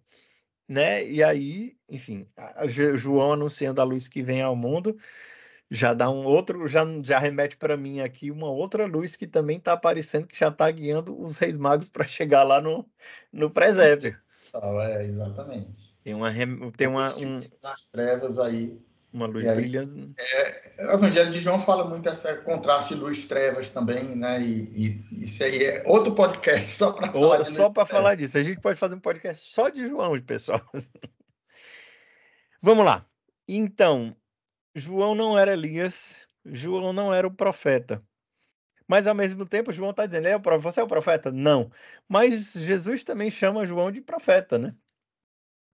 né? 0.70 1.04
E 1.04 1.24
aí, 1.24 1.76
enfim, 1.90 2.28
João 2.96 3.34
anunciando 3.34 3.82
a 3.82 3.84
luz 3.84 4.08
que 4.08 4.22
vem 4.22 4.44
ao 4.44 4.56
mundo, 4.56 4.96
já 5.72 5.96
dá 5.96 6.10
um 6.10 6.24
outro, 6.26 6.68
já, 6.68 6.86
já 7.04 7.18
remete 7.18 7.58
para 7.58 7.76
mim 7.76 8.02
aqui 8.02 8.30
uma 8.30 8.50
outra 8.50 8.86
luz 8.86 9.16
que 9.16 9.26
também 9.26 9.58
está 9.58 9.74
aparecendo, 9.74 10.28
que 10.28 10.38
já 10.38 10.50
está 10.50 10.70
guiando 10.70 11.20
os 11.20 11.38
reis 11.38 11.58
magos 11.58 11.90
para 11.90 12.06
chegar 12.06 12.44
lá 12.44 12.62
no, 12.62 12.88
no 13.34 13.50
presépio. 13.50 14.16
É, 14.54 15.06
exatamente. 15.06 15.96
Tem 16.04 16.14
uma, 16.14 16.32
tem 16.78 16.88
uma 16.88 17.16
um... 17.18 17.42
nas 17.62 17.88
trevas 17.88 18.40
aí 18.40 18.80
Uma 19.12 19.26
luz 19.26 19.48
aí, 19.48 19.56
brilhando. 19.56 20.14
É, 20.18 20.86
o 20.86 20.92
Evangelho 20.92 21.32
de 21.32 21.40
João 21.40 21.58
fala 21.58 21.84
muito 21.84 22.08
esse 22.08 22.32
contraste 22.38 22.94
luz-trevas 22.94 23.70
também, 23.70 24.16
né? 24.16 24.40
E, 24.40 25.04
e, 25.12 25.24
isso 25.24 25.44
aí 25.44 25.64
é 25.64 25.84
outro 25.86 26.14
podcast 26.14 26.70
só 26.70 26.92
para 26.92 27.12
falar, 27.12 27.46
só 27.46 27.70
para 27.70 27.86
falar 27.88 28.16
disso. 28.16 28.38
A 28.38 28.44
gente 28.44 28.62
pode 28.62 28.78
fazer 28.78 28.96
um 28.96 29.00
podcast 29.00 29.52
só 29.52 29.70
de 29.70 29.88
João, 29.88 30.20
pessoal. 30.22 30.62
Vamos 32.62 32.86
lá. 32.86 33.04
Então, 33.48 34.16
João 34.76 35.16
não 35.16 35.40
era 35.40 35.54
Elias, 35.54 36.28
João 36.46 36.94
não 36.94 37.12
era 37.12 37.26
o 37.28 37.34
profeta. 37.34 38.04
Mas 38.88 39.08
ao 39.08 39.16
mesmo 39.16 39.46
tempo, 39.46 39.72
João 39.72 39.92
está 39.92 40.06
dizendo: 40.06 40.28
é, 40.28 40.38
você 40.60 40.80
é 40.80 40.84
o 40.84 40.88
profeta? 40.88 41.32
Não. 41.32 41.72
Mas 42.08 42.54
Jesus 42.54 43.04
também 43.04 43.32
chama 43.32 43.66
João 43.66 43.92
de 43.92 44.02
profeta, 44.02 44.58
né? 44.58 44.76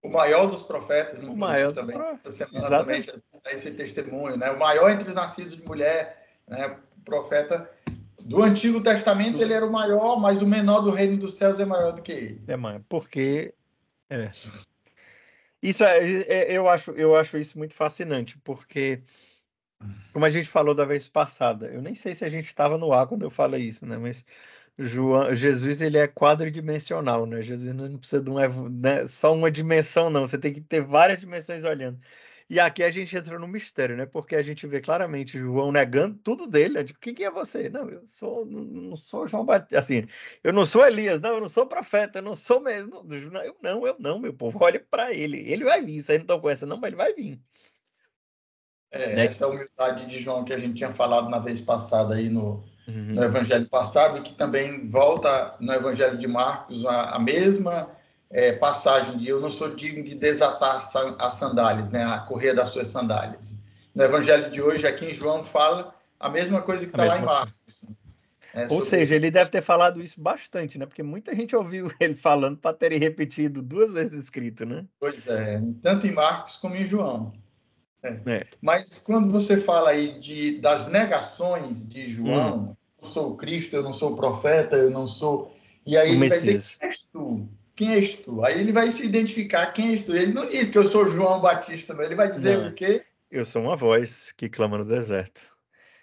O 0.06 0.12
maior 0.12 0.46
dos 0.46 0.62
profetas, 0.62 1.22
o 1.22 1.36
maior 1.36 1.72
também. 1.72 1.98
Essa 1.98 2.32
semana 2.32 2.66
Exatamente. 2.66 3.06
também 3.06 3.22
esse 3.52 3.70
testemunho, 3.72 4.36
né? 4.36 4.50
O 4.50 4.58
maior 4.58 4.90
entre 4.90 5.08
os 5.08 5.14
nascidos 5.14 5.54
de 5.56 5.62
mulher, 5.62 6.26
né? 6.46 6.78
O 6.98 7.00
profeta 7.02 7.70
do 8.20 8.42
Antigo 8.42 8.80
Testamento, 8.80 9.40
ele 9.40 9.52
era 9.52 9.66
o 9.66 9.70
maior, 9.70 10.18
mas 10.18 10.42
o 10.42 10.46
menor 10.46 10.80
do 10.80 10.90
reino 10.90 11.16
dos 11.16 11.34
céus 11.34 11.58
é 11.58 11.64
maior 11.64 11.92
do 11.92 12.02
que 12.02 12.12
ele. 12.12 12.42
É 12.46 12.56
maior, 12.56 12.80
porque 12.88 13.54
é. 14.08 14.30
Isso 15.62 15.84
é, 15.84 15.98
é, 15.98 16.52
eu 16.52 16.68
acho, 16.68 16.92
eu 16.92 17.16
acho 17.16 17.38
isso 17.38 17.58
muito 17.58 17.74
fascinante, 17.74 18.38
porque 18.38 19.02
como 20.12 20.24
a 20.24 20.30
gente 20.30 20.48
falou 20.48 20.74
da 20.74 20.84
vez 20.84 21.08
passada, 21.08 21.66
eu 21.66 21.82
nem 21.82 21.94
sei 21.94 22.14
se 22.14 22.24
a 22.24 22.28
gente 22.28 22.46
estava 22.46 22.78
no 22.78 22.92
ar 22.92 23.06
quando 23.06 23.22
eu 23.22 23.30
falei 23.30 23.62
isso, 23.62 23.84
né? 23.84 23.96
Mas 23.96 24.24
João, 24.78 25.34
Jesus 25.34 25.80
ele 25.80 25.96
é 25.96 26.06
quadridimensional, 26.06 27.24
né? 27.24 27.40
Jesus 27.40 27.74
não 27.74 27.98
precisa 27.98 28.22
de 28.22 28.28
uma, 28.30 28.46
né? 28.68 29.06
só 29.06 29.32
uma 29.32 29.50
dimensão, 29.50 30.10
não. 30.10 30.26
Você 30.26 30.36
tem 30.36 30.52
que 30.52 30.60
ter 30.60 30.82
várias 30.82 31.20
dimensões 31.20 31.64
olhando. 31.64 31.98
E 32.48 32.60
aqui 32.60 32.84
a 32.84 32.90
gente 32.90 33.16
entra 33.16 33.38
no 33.38 33.48
mistério, 33.48 33.96
né? 33.96 34.06
Porque 34.06 34.36
a 34.36 34.42
gente 34.42 34.66
vê 34.68 34.80
claramente 34.80 35.38
João 35.38 35.72
negando 35.72 36.16
tudo 36.18 36.46
dele. 36.46 36.84
Tipo, 36.84 37.00
quem 37.00 37.14
que 37.14 37.24
é 37.24 37.30
você? 37.30 37.68
Não, 37.68 37.88
eu 37.90 38.06
sou, 38.06 38.46
não 38.46 38.94
sou 38.94 39.26
João 39.26 39.44
Batista. 39.44 39.78
Assim, 39.78 40.06
eu 40.44 40.52
não 40.52 40.64
sou 40.64 40.86
Elias, 40.86 41.20
não, 41.20 41.30
eu 41.34 41.40
não 41.40 41.48
sou 41.48 41.66
profeta, 41.66 42.18
eu 42.18 42.22
não 42.22 42.36
sou 42.36 42.60
mesmo. 42.60 43.04
Eu 43.42 43.56
não, 43.62 43.86
eu 43.86 43.96
não, 43.98 44.18
meu 44.20 44.32
povo. 44.32 44.58
Olha 44.62 44.78
para 44.78 45.12
ele. 45.12 45.38
Ele 45.50 45.64
vai 45.64 45.82
vir. 45.82 46.00
Vocês 46.00 46.18
não 46.18 46.24
estão 46.24 46.40
com 46.40 46.48
essa, 46.48 46.66
não, 46.66 46.76
mas 46.76 46.88
ele 46.88 46.96
vai 46.96 47.12
vir. 47.14 47.40
É, 48.92 49.16
né? 49.16 49.26
Essa 49.26 49.48
humildade 49.48 50.06
de 50.06 50.18
João 50.20 50.44
que 50.44 50.52
a 50.52 50.58
gente 50.58 50.76
tinha 50.76 50.92
falado 50.92 51.28
na 51.28 51.40
vez 51.40 51.60
passada 51.60 52.14
aí 52.14 52.28
no, 52.28 52.64
uhum. 52.88 53.14
no 53.14 53.24
Evangelho 53.24 53.68
passado, 53.68 54.18
e 54.18 54.22
que 54.22 54.34
também 54.34 54.86
volta 54.86 55.54
no 55.60 55.72
Evangelho 55.72 56.18
de 56.18 56.26
Marcos 56.26 56.84
a, 56.86 57.16
a 57.16 57.18
mesma 57.18 57.90
é, 58.30 58.52
passagem 58.52 59.16
de 59.16 59.28
eu 59.28 59.40
não 59.40 59.50
sou 59.50 59.74
digno 59.74 60.02
de 60.02 60.14
desatar 60.14 60.76
as 60.76 61.34
sandálias, 61.34 61.88
né, 61.90 62.04
a 62.04 62.20
correr 62.20 62.54
das 62.54 62.68
suas 62.68 62.88
sandálias. 62.88 63.56
No 63.94 64.02
Evangelho 64.02 64.50
de 64.50 64.60
hoje, 64.60 64.86
aqui 64.86 65.06
em 65.06 65.14
João, 65.14 65.42
fala 65.42 65.94
a 66.18 66.28
mesma 66.28 66.60
coisa 66.60 66.84
que 66.84 66.92
está 66.92 67.04
lá 67.04 67.18
em 67.18 67.24
Marcos. 67.24 67.84
É, 68.52 68.66
Ou 68.70 68.82
seja, 68.82 69.04
isso. 69.04 69.14
ele 69.14 69.30
deve 69.30 69.50
ter 69.50 69.60
falado 69.60 70.02
isso 70.02 70.18
bastante, 70.18 70.78
né? 70.78 70.86
Porque 70.86 71.02
muita 71.02 71.34
gente 71.36 71.54
ouviu 71.54 71.90
ele 72.00 72.14
falando 72.14 72.56
para 72.56 72.74
terem 72.74 72.98
repetido 72.98 73.60
duas 73.60 73.92
vezes 73.92 74.24
escrito, 74.24 74.64
né? 74.64 74.84
Pois 74.98 75.26
é, 75.28 75.60
tanto 75.82 76.06
em 76.06 76.12
Marcos 76.12 76.56
como 76.56 76.74
em 76.74 76.84
João. 76.84 77.30
É. 78.06 78.20
É. 78.26 78.46
Mas 78.60 78.98
quando 78.98 79.30
você 79.30 79.56
fala 79.56 79.90
aí 79.90 80.18
de, 80.18 80.58
das 80.58 80.86
negações 80.88 81.86
de 81.86 82.06
João, 82.06 82.58
hum. 82.58 82.76
eu 83.02 83.08
sou 83.08 83.32
o 83.32 83.36
Cristo, 83.36 83.76
eu 83.76 83.82
não 83.82 83.92
sou 83.92 84.12
o 84.12 84.16
profeta, 84.16 84.76
eu 84.76 84.90
não 84.90 85.06
sou. 85.06 85.54
E 85.84 85.96
aí 85.96 86.10
o 86.10 86.12
ele 86.12 86.18
Messias. 86.18 86.42
vai 86.42 86.54
dizer: 86.54 86.78
quem 86.78 86.88
és 86.88 87.02
tu? 87.12 87.48
Quem 87.74 87.94
és 87.94 88.16
tu? 88.16 88.44
Aí 88.44 88.60
ele 88.60 88.72
vai 88.72 88.90
se 88.90 89.04
identificar 89.04 89.72
quem 89.72 89.90
és 89.90 90.02
tu. 90.02 90.14
Ele 90.14 90.32
não 90.32 90.48
diz 90.48 90.70
que 90.70 90.78
eu 90.78 90.84
sou 90.84 91.08
João 91.08 91.40
Batista, 91.40 91.92
não. 91.94 92.02
Ele 92.02 92.14
vai 92.14 92.30
dizer 92.30 92.58
não. 92.58 92.68
o 92.68 92.72
quê? 92.72 93.04
Eu 93.30 93.44
sou 93.44 93.62
uma 93.62 93.76
voz 93.76 94.32
que 94.32 94.48
clama 94.48 94.78
no 94.78 94.84
deserto. 94.84 95.54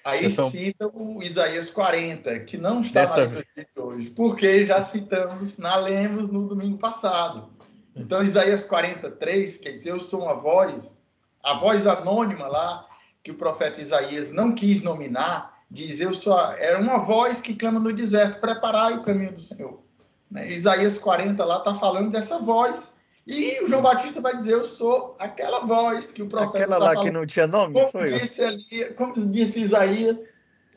Aí 0.04 0.30
sou... 0.30 0.52
cita 0.52 0.88
o 0.94 1.24
Isaías 1.24 1.70
40, 1.70 2.42
que 2.42 2.58
não 2.58 2.82
está 2.82 3.02
Dessa... 3.02 3.28
na 3.28 3.42
de 3.42 3.68
hoje, 3.78 4.10
porque 4.10 4.68
já 4.68 4.82
citamos 4.82 5.58
na 5.58 5.78
Lemos 5.78 6.30
no 6.30 6.48
domingo 6.48 6.78
passado. 6.78 7.50
Então, 7.96 8.24
Isaías 8.24 8.66
43, 8.66 9.58
quer 9.58 9.72
dizer, 9.72 9.92
eu 9.92 10.00
sou 10.00 10.24
uma 10.24 10.34
voz 10.34 10.98
a 11.44 11.56
voz 11.56 11.86
anônima 11.86 12.48
lá, 12.48 12.88
que 13.22 13.32
o 13.32 13.36
profeta 13.36 13.82
Isaías 13.82 14.32
não 14.32 14.56
quis 14.56 14.82
nominar, 14.82 15.54
diz: 15.70 16.00
Eu 16.00 16.14
sou. 16.14 16.40
Era 16.54 16.80
uma 16.80 16.98
voz 17.00 17.42
que 17.42 17.54
clama 17.54 17.80
no 17.80 17.92
deserto: 17.92 18.40
preparai 18.40 18.94
o 18.94 19.04
caminho 19.04 19.34
do 19.34 19.40
Senhor. 19.40 19.84
Né? 20.32 20.50
Isaías 20.52 20.98
40 20.98 21.44
lá 21.44 21.58
está 21.58 21.76
falando 21.76 22.12
dessa 22.12 22.40
voz. 22.40 22.94
E 23.26 23.64
o 23.64 23.68
João 23.68 23.82
Batista 23.82 24.22
vai 24.22 24.36
dizer: 24.36 24.54
Eu 24.54 24.64
sou 24.64 25.16
aquela 25.20 25.66
voz 25.66 26.12
que 26.12 26.22
o 26.22 26.28
profeta. 26.28 26.58
Aquela 26.58 26.80
tá 26.80 26.86
lá 26.86 26.94
falando. 26.94 27.06
que 27.06 27.12
não 27.12 27.26
tinha 27.26 27.48
nome? 27.48 27.74
Como, 27.74 27.92
foi 27.92 28.14
disse, 28.14 28.42
ali, 28.42 28.94
como 28.96 29.14
disse 29.30 29.60
Isaías: 29.60 30.24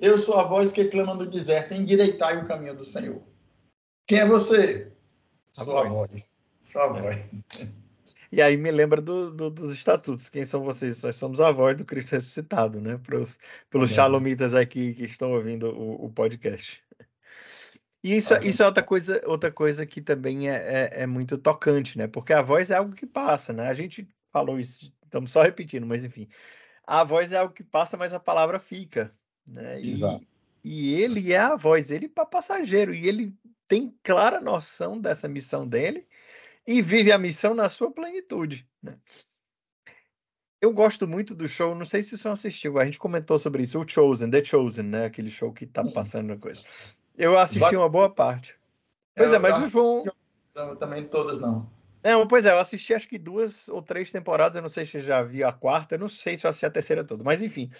Eu 0.00 0.18
sou 0.18 0.38
a 0.38 0.44
voz 0.44 0.72
que 0.72 0.84
clama 0.86 1.14
no 1.14 1.26
deserto: 1.26 1.74
endireitai 1.74 2.38
o 2.38 2.46
caminho 2.46 2.76
do 2.76 2.84
Senhor. 2.84 3.22
Quem 4.06 4.18
é 4.18 4.26
você? 4.26 4.92
A 5.58 5.64
Sua 5.64 5.74
voz. 5.74 5.88
voz. 5.88 6.42
Sua 6.62 6.86
voz. 6.88 7.18
E 8.36 8.42
aí 8.42 8.54
me 8.58 8.70
lembra 8.70 9.00
do, 9.00 9.30
do, 9.30 9.48
dos 9.48 9.72
estatutos. 9.72 10.28
Quem 10.28 10.44
são 10.44 10.62
vocês? 10.62 11.02
Nós 11.02 11.16
somos 11.16 11.40
a 11.40 11.50
voz 11.50 11.74
do 11.74 11.86
Cristo 11.86 12.12
ressuscitado, 12.12 12.82
né? 12.82 13.00
Pros, 13.02 13.38
pelos 13.70 13.90
xalomitas 13.90 14.54
aqui 14.54 14.92
que 14.92 15.04
estão 15.04 15.32
ouvindo 15.32 15.70
o, 15.70 16.04
o 16.04 16.10
podcast. 16.10 16.84
E 18.04 18.14
isso, 18.14 18.34
isso 18.42 18.62
é 18.62 18.66
outra 18.66 18.82
coisa, 18.82 19.22
outra 19.24 19.50
coisa 19.50 19.86
que 19.86 20.02
também 20.02 20.50
é, 20.50 20.54
é, 20.54 20.90
é, 21.04 21.06
muito 21.06 21.38
tocante, 21.38 21.96
né? 21.96 22.06
Porque 22.06 22.34
a 22.34 22.42
voz 22.42 22.70
é 22.70 22.76
algo 22.76 22.94
que 22.94 23.06
passa, 23.06 23.54
né? 23.54 23.68
A 23.68 23.72
gente 23.72 24.06
falou 24.30 24.60
isso, 24.60 24.92
estamos 25.02 25.30
só 25.30 25.40
repetindo, 25.40 25.86
mas 25.86 26.04
enfim. 26.04 26.28
A 26.86 27.04
voz 27.04 27.32
é 27.32 27.38
algo 27.38 27.54
que 27.54 27.64
passa, 27.64 27.96
mas 27.96 28.12
a 28.12 28.20
palavra 28.20 28.60
fica. 28.60 29.14
Né? 29.46 29.80
Exato. 29.80 30.26
E, 30.62 30.90
e 30.90 31.02
ele 31.02 31.32
é 31.32 31.38
a 31.38 31.56
voz, 31.56 31.90
ele 31.90 32.06
para 32.06 32.26
passageiro, 32.26 32.92
e 32.94 33.08
ele 33.08 33.34
tem 33.66 33.96
clara 34.02 34.42
noção 34.42 35.00
dessa 35.00 35.26
missão 35.26 35.66
dele 35.66 36.06
e 36.66 36.82
vive 36.82 37.12
a 37.12 37.18
missão 37.18 37.54
na 37.54 37.68
sua 37.68 37.90
plenitude. 37.90 38.66
Né? 38.82 38.98
Eu 40.60 40.72
gosto 40.72 41.06
muito 41.06 41.34
do 41.34 41.46
show, 41.46 41.74
não 41.74 41.84
sei 41.84 42.02
se 42.02 42.16
você 42.16 42.28
assistiu, 42.28 42.78
a 42.78 42.84
gente 42.84 42.98
comentou 42.98 43.38
sobre 43.38 43.62
isso, 43.62 43.78
o 43.78 43.88
Chosen, 43.88 44.30
The 44.30 44.42
Chosen, 44.42 44.86
né? 44.86 45.04
Aquele 45.04 45.30
show 45.30 45.52
que 45.52 45.66
tá 45.66 45.84
passando 45.84 46.28
na 46.28 46.36
coisa. 46.36 46.60
Eu 47.16 47.38
assisti 47.38 47.76
uma 47.76 47.88
boa 47.88 48.10
parte. 48.10 48.54
Pois 49.14 49.32
é, 49.32 49.38
mas 49.38 49.66
o 49.66 49.70
João. 49.70 50.04
Também 50.78 51.04
todas 51.04 51.38
não. 51.38 51.70
Não, 52.02 52.26
pois 52.26 52.46
é, 52.46 52.52
eu 52.52 52.58
assisti 52.58 52.94
acho 52.94 53.08
que 53.08 53.18
duas 53.18 53.68
ou 53.68 53.82
três 53.82 54.10
temporadas, 54.12 54.56
eu 54.56 54.62
não 54.62 54.68
sei 54.68 54.86
se 54.86 54.98
já 55.00 55.22
vi 55.22 55.42
a 55.42 55.52
quarta, 55.52 55.96
eu 55.96 55.98
não 55.98 56.08
sei 56.08 56.36
se 56.36 56.46
eu 56.46 56.50
assisti 56.50 56.64
a 56.64 56.70
terceira 56.70 57.04
toda, 57.04 57.22
mas 57.22 57.42
enfim. 57.42 57.70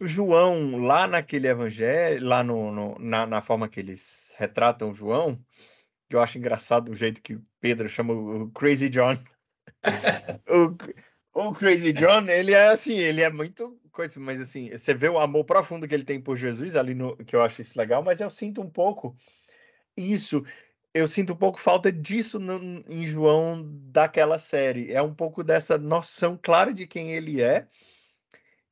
O 0.00 0.06
João, 0.06 0.78
lá 0.84 1.06
naquele 1.06 1.48
evangelho, 1.48 2.26
lá 2.26 2.42
no, 2.42 2.70
no 2.70 2.98
na, 2.98 3.26
na 3.26 3.42
forma 3.42 3.68
que 3.68 3.80
eles 3.80 4.34
retratam 4.38 4.90
o 4.90 4.94
João, 4.94 5.38
que 6.12 6.16
eu 6.16 6.20
acho 6.20 6.36
engraçado 6.36 6.90
o 6.90 6.94
jeito 6.94 7.22
que 7.22 7.38
Pedro 7.58 7.88
chama 7.88 8.12
o 8.12 8.50
Crazy 8.50 8.90
John. 8.90 9.16
o, 11.34 11.48
o 11.48 11.54
Crazy 11.54 11.94
John, 11.94 12.28
ele 12.28 12.52
é 12.52 12.68
assim, 12.68 12.98
ele 12.98 13.22
é 13.22 13.30
muito 13.30 13.80
coisa, 13.90 14.20
mas 14.20 14.38
assim, 14.38 14.68
você 14.70 14.92
vê 14.92 15.08
o 15.08 15.18
amor 15.18 15.44
profundo 15.44 15.88
que 15.88 15.94
ele 15.94 16.04
tem 16.04 16.20
por 16.20 16.36
Jesus 16.36 16.76
ali 16.76 16.94
no 16.94 17.16
que 17.16 17.34
eu 17.34 17.40
acho 17.40 17.62
isso 17.62 17.78
legal, 17.78 18.02
mas 18.02 18.20
eu 18.20 18.28
sinto 18.28 18.60
um 18.60 18.68
pouco 18.68 19.16
isso, 19.96 20.44
eu 20.92 21.08
sinto 21.08 21.32
um 21.32 21.36
pouco 21.36 21.58
falta 21.58 21.90
disso 21.90 22.38
no, 22.38 22.84
em 22.86 23.06
João 23.06 23.66
daquela 23.90 24.38
série. 24.38 24.92
É 24.92 25.00
um 25.00 25.14
pouco 25.14 25.42
dessa 25.42 25.78
noção 25.78 26.38
clara 26.40 26.74
de 26.74 26.86
quem 26.86 27.12
ele 27.12 27.40
é 27.40 27.66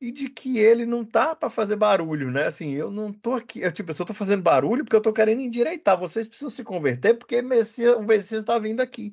e 0.00 0.11
de 0.11 0.28
que 0.30 0.59
ele 0.59 0.87
não 0.87 1.04
tá 1.04 1.37
para 1.37 1.50
fazer 1.50 1.76
barulho, 1.76 2.30
né? 2.30 2.47
Assim, 2.47 2.73
eu 2.73 2.90
não 2.90 3.12
tô 3.12 3.35
aqui, 3.35 3.61
eu, 3.61 3.71
tipo, 3.71 3.90
eu 3.90 3.95
só 3.95 4.04
tô 4.04 4.14
fazendo 4.14 4.42
barulho 4.42 4.85
porque 4.85 4.97
eu 4.97 5.02
tô 5.02 5.12
querendo 5.12 5.42
endireitar. 5.42 5.99
Vocês 5.99 6.26
precisam 6.26 6.50
se 6.50 6.64
converter 6.64 7.14
porque 7.14 7.42
Messias, 7.42 7.97
o 7.97 8.02
Messias 8.02 8.40
está 8.42 8.59
vindo 8.59 8.80
aqui. 8.80 9.12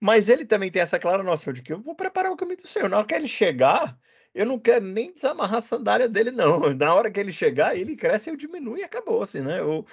Mas 0.00 0.28
ele 0.28 0.46
também 0.46 0.70
tem 0.70 0.82
essa 0.82 0.98
clara 0.98 1.22
noção 1.22 1.52
de 1.52 1.62
que 1.62 1.72
eu 1.72 1.80
vou 1.80 1.94
preparar 1.94 2.32
o 2.32 2.36
caminho 2.36 2.58
do 2.62 2.68
Senhor. 2.68 2.88
Na 2.88 2.98
hora 2.98 3.06
que 3.06 3.14
ele 3.14 3.28
chegar, 3.28 3.98
eu 4.38 4.46
não 4.46 4.56
quero 4.56 4.84
nem 4.84 5.12
desamarrar 5.12 5.58
a 5.58 5.60
sandália 5.60 6.08
dele, 6.08 6.30
não. 6.30 6.60
Na 6.72 6.94
hora 6.94 7.10
que 7.10 7.18
ele 7.18 7.32
chegar, 7.32 7.76
ele 7.76 7.96
cresce, 7.96 8.30
eu 8.30 8.36
diminuo 8.36 8.78
e 8.78 8.84
acabou, 8.84 9.20
assim, 9.20 9.40
né? 9.40 9.60
O, 9.60 9.84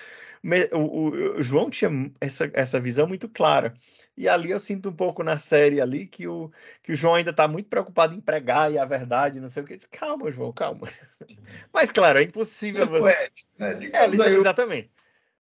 o, 0.72 1.38
o, 1.40 1.42
João 1.42 1.68
tinha 1.68 1.90
essa, 2.22 2.48
essa 2.54 2.80
visão 2.80 3.08
muito 3.08 3.28
clara. 3.28 3.74
E 4.16 4.30
ali 4.30 4.52
eu 4.52 4.60
sinto 4.60 4.90
um 4.90 4.94
pouco 4.94 5.24
na 5.24 5.40
série 5.40 5.82
ali 5.82 6.06
que 6.06 6.28
o, 6.28 6.52
que 6.84 6.92
o 6.92 6.96
João 6.96 7.16
ainda 7.16 7.32
está 7.32 7.48
muito 7.48 7.68
preocupado 7.68 8.16
em 8.16 8.22
pregar 8.22 8.72
e 8.72 8.78
a 8.78 8.86
verdade, 8.86 9.40
não 9.40 9.50
sei 9.50 9.64
o 9.64 9.66
que. 9.66 9.80
Calma, 9.90 10.32
João, 10.32 10.54
calma. 10.54 10.88
Mas, 11.74 11.92
claro, 11.92 12.20
é 12.20 12.22
impossível 12.22 12.86
Isso 12.86 12.96
é 12.96 13.00
você. 13.00 13.32
É, 13.58 13.78
né? 13.78 13.90
é, 13.94 14.30
exatamente. 14.30 14.92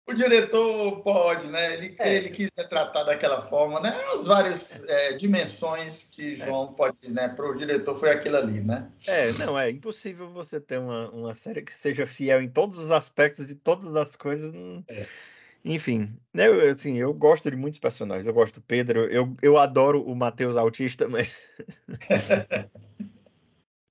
O 0.05 0.13
diretor 0.13 1.01
pode, 1.01 1.48
né? 1.48 1.74
Ele, 1.74 1.95
é. 1.98 2.15
ele 2.15 2.29
quis 2.29 2.51
retratar 2.57 3.05
daquela 3.05 3.41
forma, 3.43 3.79
né? 3.79 3.89
As 4.13 4.27
várias 4.27 4.83
é, 4.86 5.13
dimensões 5.13 6.03
que 6.03 6.33
é. 6.33 6.36
João 6.36 6.72
é. 6.72 6.75
pode, 6.75 6.98
né? 7.10 7.29
Para 7.29 7.50
o 7.50 7.55
diretor 7.55 7.98
foi 7.98 8.12
aquilo 8.12 8.36
ali, 8.36 8.60
né? 8.60 8.89
É, 9.07 9.31
não, 9.33 9.57
é 9.57 9.69
impossível 9.69 10.29
você 10.29 10.60
ter 10.60 10.77
uma, 10.77 11.10
uma 11.12 11.33
série 11.33 11.62
que 11.62 11.74
seja 11.74 12.05
fiel 12.05 12.41
em 12.41 12.50
todos 12.50 12.77
os 12.79 12.91
aspectos 12.91 13.48
de 13.48 13.55
todas 13.55 13.95
as 13.95 14.15
coisas. 14.17 14.53
É. 14.89 15.05
Enfim, 15.65 16.13
né, 16.33 16.50
eu, 16.50 16.72
assim, 16.72 16.98
eu 16.98 17.13
gosto 17.13 17.50
de 17.50 17.55
muitos 17.55 17.79
personagens. 17.79 18.27
Eu 18.27 18.33
gosto 18.33 18.55
do 18.55 18.62
Pedro, 18.62 19.05
eu, 19.05 19.33
eu 19.41 19.57
adoro 19.57 20.03
o 20.03 20.13
Matheus 20.13 20.57
Autista, 20.57 21.07
mas. 21.07 21.38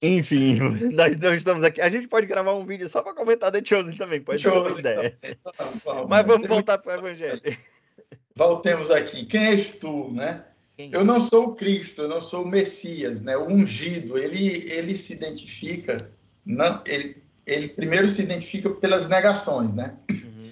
Enfim, 0.02 0.58
nós 0.92 1.16
não 1.16 1.32
estamos 1.32 1.62
aqui. 1.62 1.80
A 1.80 1.88
gente 1.88 2.08
pode 2.08 2.26
gravar 2.26 2.54
um 2.54 2.66
vídeo 2.66 2.88
só 2.88 3.02
para 3.02 3.14
comentar 3.14 3.52
The 3.52 3.62
Chosen 3.64 3.96
também, 3.96 4.20
pode 4.20 4.42
ser 4.42 4.48
uma 4.48 4.70
ideia. 4.70 5.16
Mas 6.08 6.26
vamos 6.26 6.48
voltar 6.48 6.78
para 6.78 7.00
o 7.00 7.06
Evangelho. 7.06 7.40
Voltemos 8.34 8.90
aqui. 8.90 9.24
Quem 9.26 9.46
és 9.46 9.74
tu, 9.74 10.10
né? 10.12 10.44
Eu 10.78 11.04
não 11.04 11.20
sou 11.20 11.48
o 11.48 11.54
Cristo, 11.54 12.02
eu 12.02 12.08
não 12.08 12.20
sou 12.20 12.42
o 12.42 12.48
Messias, 12.48 13.20
né? 13.20 13.36
O 13.36 13.46
ungido. 13.46 14.18
Ele, 14.18 14.68
ele 14.68 14.96
se 14.96 15.12
identifica, 15.12 16.10
não, 16.44 16.82
ele, 16.84 17.22
ele 17.46 17.68
primeiro 17.68 18.08
se 18.08 18.22
identifica 18.22 18.70
pelas 18.70 19.08
negações, 19.08 19.72
né? 19.72 19.94
Uhum. 20.10 20.50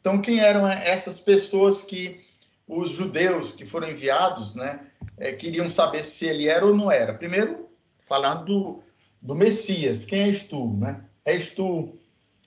Então, 0.00 0.20
quem 0.20 0.40
eram 0.40 0.66
essas 0.66 1.20
pessoas 1.20 1.82
que 1.82 2.20
os 2.66 2.90
judeus 2.90 3.52
que 3.52 3.66
foram 3.66 3.90
enviados, 3.90 4.54
né, 4.54 4.80
é, 5.18 5.32
queriam 5.32 5.68
saber 5.68 6.04
se 6.04 6.24
ele 6.24 6.48
era 6.48 6.64
ou 6.64 6.74
não 6.74 6.90
era? 6.90 7.12
Primeiro, 7.12 7.63
falando 8.06 8.44
do, 8.44 8.82
do 9.20 9.34
Messias. 9.34 10.04
Quem 10.04 10.22
és 10.22 10.44
tu, 10.44 10.74
né? 10.74 11.04
És 11.24 11.52
tu 11.52 11.94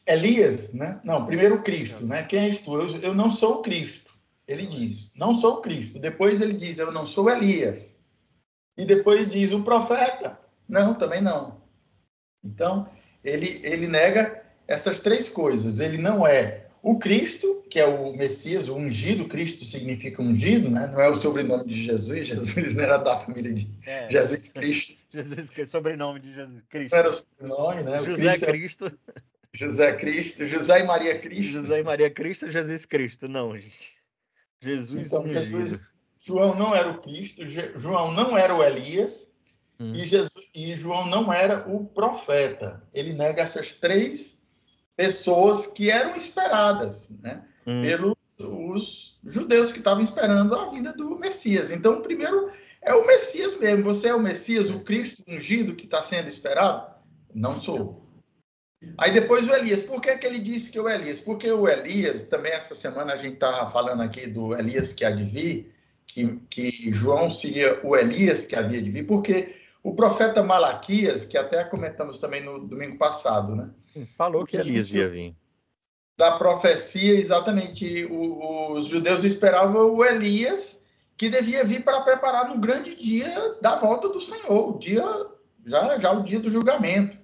Elias, 0.05 0.73
né? 0.73 0.99
Não, 1.03 1.25
primeiro 1.25 1.61
Cristo, 1.61 2.05
né? 2.05 2.23
Quem 2.23 2.45
és 2.45 2.59
tu? 2.59 2.75
Eu, 2.75 3.01
eu 3.01 3.15
não 3.15 3.29
sou 3.29 3.55
o 3.55 3.61
Cristo. 3.61 4.13
Ele 4.47 4.65
diz, 4.65 5.11
não 5.15 5.35
sou 5.35 5.55
o 5.55 5.61
Cristo. 5.61 5.99
Depois 5.99 6.39
ele 6.39 6.53
diz, 6.53 6.79
eu 6.79 6.91
não 6.91 7.05
sou 7.05 7.29
Elias. 7.29 7.99
E 8.77 8.85
depois 8.85 9.29
diz, 9.29 9.51
o 9.51 9.63
profeta. 9.63 10.39
Não, 10.67 10.93
também 10.93 11.21
não. 11.21 11.61
Então, 12.43 12.89
ele, 13.23 13.59
ele 13.63 13.87
nega 13.87 14.43
essas 14.65 15.01
três 15.01 15.27
coisas. 15.27 15.79
Ele 15.81 15.97
não 15.97 16.25
é 16.25 16.66
o 16.89 16.97
Cristo, 16.97 17.65
que 17.69 17.79
é 17.79 17.85
o 17.85 18.13
Messias, 18.13 18.69
o 18.69 18.75
ungido, 18.77 19.27
Cristo 19.27 19.65
significa 19.65 20.21
ungido, 20.21 20.69
né? 20.69 20.87
não 20.87 21.01
é 21.01 21.09
o 21.09 21.13
sobrenome 21.13 21.65
de 21.65 21.83
Jesus, 21.83 22.27
Jesus 22.27 22.73
não 22.73 22.81
era 22.81 22.97
da 22.97 23.17
família 23.17 23.53
de 23.53 23.69
é, 23.85 24.09
Jesus 24.09 24.47
Cristo. 24.47 24.95
Jesus, 25.11 25.49
que 25.49 25.61
é 25.61 25.65
sobrenome 25.65 26.21
de 26.21 26.33
Jesus 26.33 26.63
Cristo. 26.69 26.93
Não 26.93 26.99
era 26.99 27.09
o 27.09 27.11
sobrenome, 27.11 27.83
né? 27.83 28.03
José 28.03 28.37
Cristo. 28.37 28.85
Cristo. 28.85 28.99
José 29.53 29.93
Cristo, 29.93 30.47
José 30.47 30.79
e 30.79 30.83
Maria 30.83 31.19
Cristo. 31.19 31.51
José 31.51 31.79
e 31.79 31.83
Maria 31.83 32.09
Cristo, 32.09 32.49
Jesus 32.49 32.85
Cristo, 32.85 33.27
não, 33.27 33.53
gente. 33.57 33.97
Jesus 34.61 35.07
então, 35.07 35.27
Jesus, 35.27 35.85
João 36.19 36.55
não 36.55 36.73
era 36.73 36.89
o 36.89 37.01
Cristo, 37.01 37.45
João 37.45 38.13
não 38.13 38.37
era 38.37 38.55
o 38.55 38.63
Elias 38.63 39.35
hum. 39.77 39.91
e, 39.93 40.05
Jesus, 40.05 40.45
e 40.55 40.73
João 40.73 41.05
não 41.05 41.33
era 41.33 41.67
o 41.67 41.85
profeta. 41.85 42.81
Ele 42.93 43.11
nega 43.11 43.41
essas 43.41 43.73
três 43.73 44.36
pessoas 44.97 45.67
que 45.67 45.89
eram 45.89 46.17
esperadas, 46.17 47.09
né? 47.21 47.45
Hum. 47.65 47.83
Pelos 47.83 48.17
os 48.39 49.17
judeus 49.23 49.71
que 49.71 49.79
estavam 49.79 50.03
esperando 50.03 50.55
a 50.55 50.69
vinda 50.69 50.93
do 50.93 51.17
Messias. 51.17 51.71
Então, 51.71 52.01
primeiro 52.01 52.51
é 52.81 52.93
o 52.93 53.05
Messias 53.05 53.57
mesmo. 53.57 53.83
Você 53.85 54.09
é 54.09 54.15
o 54.15 54.21
Messias, 54.21 54.69
o 54.69 54.81
Cristo 54.81 55.23
ungido 55.27 55.75
que 55.75 55.85
está 55.85 56.01
sendo 56.01 56.27
esperado? 56.27 56.93
Não 57.33 57.53
sou. 57.53 58.05
Aí 58.97 59.11
depois 59.11 59.47
o 59.47 59.53
Elias. 59.53 59.81
Por 59.81 59.99
que, 60.01 60.15
que 60.17 60.27
ele 60.27 60.39
disse 60.39 60.69
que 60.69 60.79
o 60.79 60.87
Elias? 60.87 61.19
Porque 61.19 61.51
o 61.51 61.67
Elias, 61.67 62.25
também 62.25 62.51
essa 62.51 62.75
semana 62.75 63.13
a 63.13 63.17
gente 63.17 63.33
estava 63.33 63.69
falando 63.71 64.01
aqui 64.03 64.27
do 64.27 64.55
Elias 64.55 64.93
que 64.93 65.03
há 65.03 65.09
de 65.09 65.23
vir, 65.23 65.73
que, 66.05 66.37
que 66.49 66.93
João 66.93 67.29
seria 67.29 67.79
o 67.83 67.95
Elias 67.95 68.45
que 68.45 68.55
havia 68.55 68.81
de 68.81 68.91
vir, 68.91 69.07
porque 69.07 69.55
o 69.87 69.95
profeta 69.95 70.43
Malaquias, 70.43 71.25
que 71.25 71.37
até 71.37 71.63
comentamos 71.63 72.19
também 72.19 72.43
no 72.43 72.59
domingo 72.59 72.97
passado, 72.97 73.55
né? 73.55 73.69
Falou 74.17 74.45
que 74.45 74.57
Elias 74.57 74.91
ia 74.91 75.07
vir. 75.07 75.33
Da 76.17 76.37
profecia, 76.37 77.13
exatamente. 77.13 78.05
O, 78.05 78.73
os 78.73 78.87
judeus 78.87 79.23
esperavam 79.23 79.95
o 79.95 80.03
Elias, 80.03 80.83
que 81.15 81.29
devia 81.29 81.63
vir 81.63 81.85
para 81.85 82.01
preparar 82.01 82.49
no 82.49 82.59
grande 82.59 82.95
dia 82.95 83.55
da 83.61 83.77
volta 83.77 84.09
do 84.09 84.19
Senhor, 84.19 84.75
o 84.75 84.77
dia 84.77 85.05
já, 85.65 85.97
já 85.97 86.11
o 86.11 86.21
dia 86.21 86.41
do 86.41 86.49
julgamento. 86.49 87.17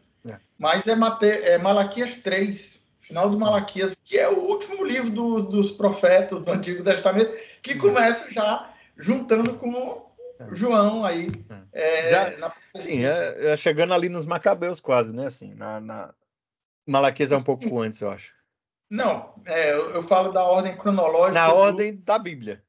Mas 0.57 0.87
é, 0.87 0.95
Mate, 0.95 1.25
é 1.25 1.57
Malaquias 1.57 2.15
3, 2.17 2.81
final 3.01 3.29
do 3.29 3.37
Malaquias, 3.37 3.93
que 4.05 4.17
é 4.17 4.29
o 4.29 4.39
último 4.39 4.85
livro 4.85 5.09
do, 5.09 5.43
dos 5.43 5.69
profetas 5.71 6.45
do 6.45 6.51
Antigo 6.51 6.81
Testamento, 6.81 7.35
que 7.61 7.73
hum. 7.73 7.79
começa 7.79 8.31
já 8.31 8.73
juntando 8.95 9.55
com 9.55 9.69
é. 9.69 10.12
João 10.51 11.05
aí. 11.05 11.27
É, 11.71 12.09
já, 12.09 12.37
na... 12.37 12.53
Sim, 12.75 13.05
é, 13.05 13.51
é, 13.51 13.57
chegando 13.57 13.93
ali 13.93 14.09
nos 14.09 14.25
Macabeus 14.25 14.79
quase, 14.79 15.13
né? 15.13 15.27
Assim, 15.27 15.53
na, 15.53 15.79
na... 15.79 16.13
Malaquias 16.87 17.31
é 17.31 17.37
um 17.37 17.43
pouco 17.43 17.79
antes, 17.79 18.01
eu 18.01 18.09
acho. 18.09 18.33
Não, 18.89 19.33
é, 19.45 19.73
eu, 19.73 19.91
eu, 19.91 20.03
falo 20.03 20.31
da 20.31 20.43
ordem 20.43 20.75
cronológica. 20.75 21.39
Na 21.39 21.49
do... 21.49 21.55
ordem 21.55 21.95
da 21.95 22.19
Bíblia 22.19 22.61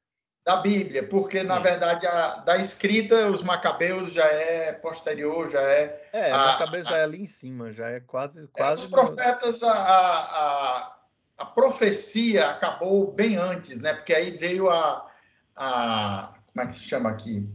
da 0.45 0.57
Bíblia, 0.57 1.07
porque 1.07 1.41
na 1.41 1.57
verdade 1.57 2.05
a, 2.05 2.35
da 2.35 2.57
escrita 2.57 3.29
os 3.29 3.41
Macabeus 3.41 4.13
já 4.13 4.25
é 4.25 4.73
posterior, 4.73 5.49
já 5.49 5.61
é. 5.61 6.07
É, 6.13 6.31
a, 6.31 6.37
Macabeus 6.37 6.85
a, 6.85 6.89
já 6.91 6.97
é 6.97 7.03
ali 7.03 7.23
em 7.23 7.27
cima, 7.27 7.73
já 7.73 7.89
é 7.89 7.99
quase. 7.99 8.47
Quase 8.49 8.83
é, 8.83 8.85
os 8.85 8.91
profetas, 8.91 9.63
a, 9.63 9.71
a, 9.71 10.97
a, 11.39 11.45
profecia 11.47 12.47
acabou 12.51 13.11
bem 13.11 13.37
antes, 13.37 13.81
né? 13.81 13.95
Porque 13.95 14.13
aí 14.13 14.37
veio 14.37 14.69
a, 14.69 15.09
a. 15.55 16.35
Como 16.53 16.63
é 16.63 16.67
que 16.67 16.75
se 16.75 16.83
chama 16.83 17.09
aqui? 17.09 17.49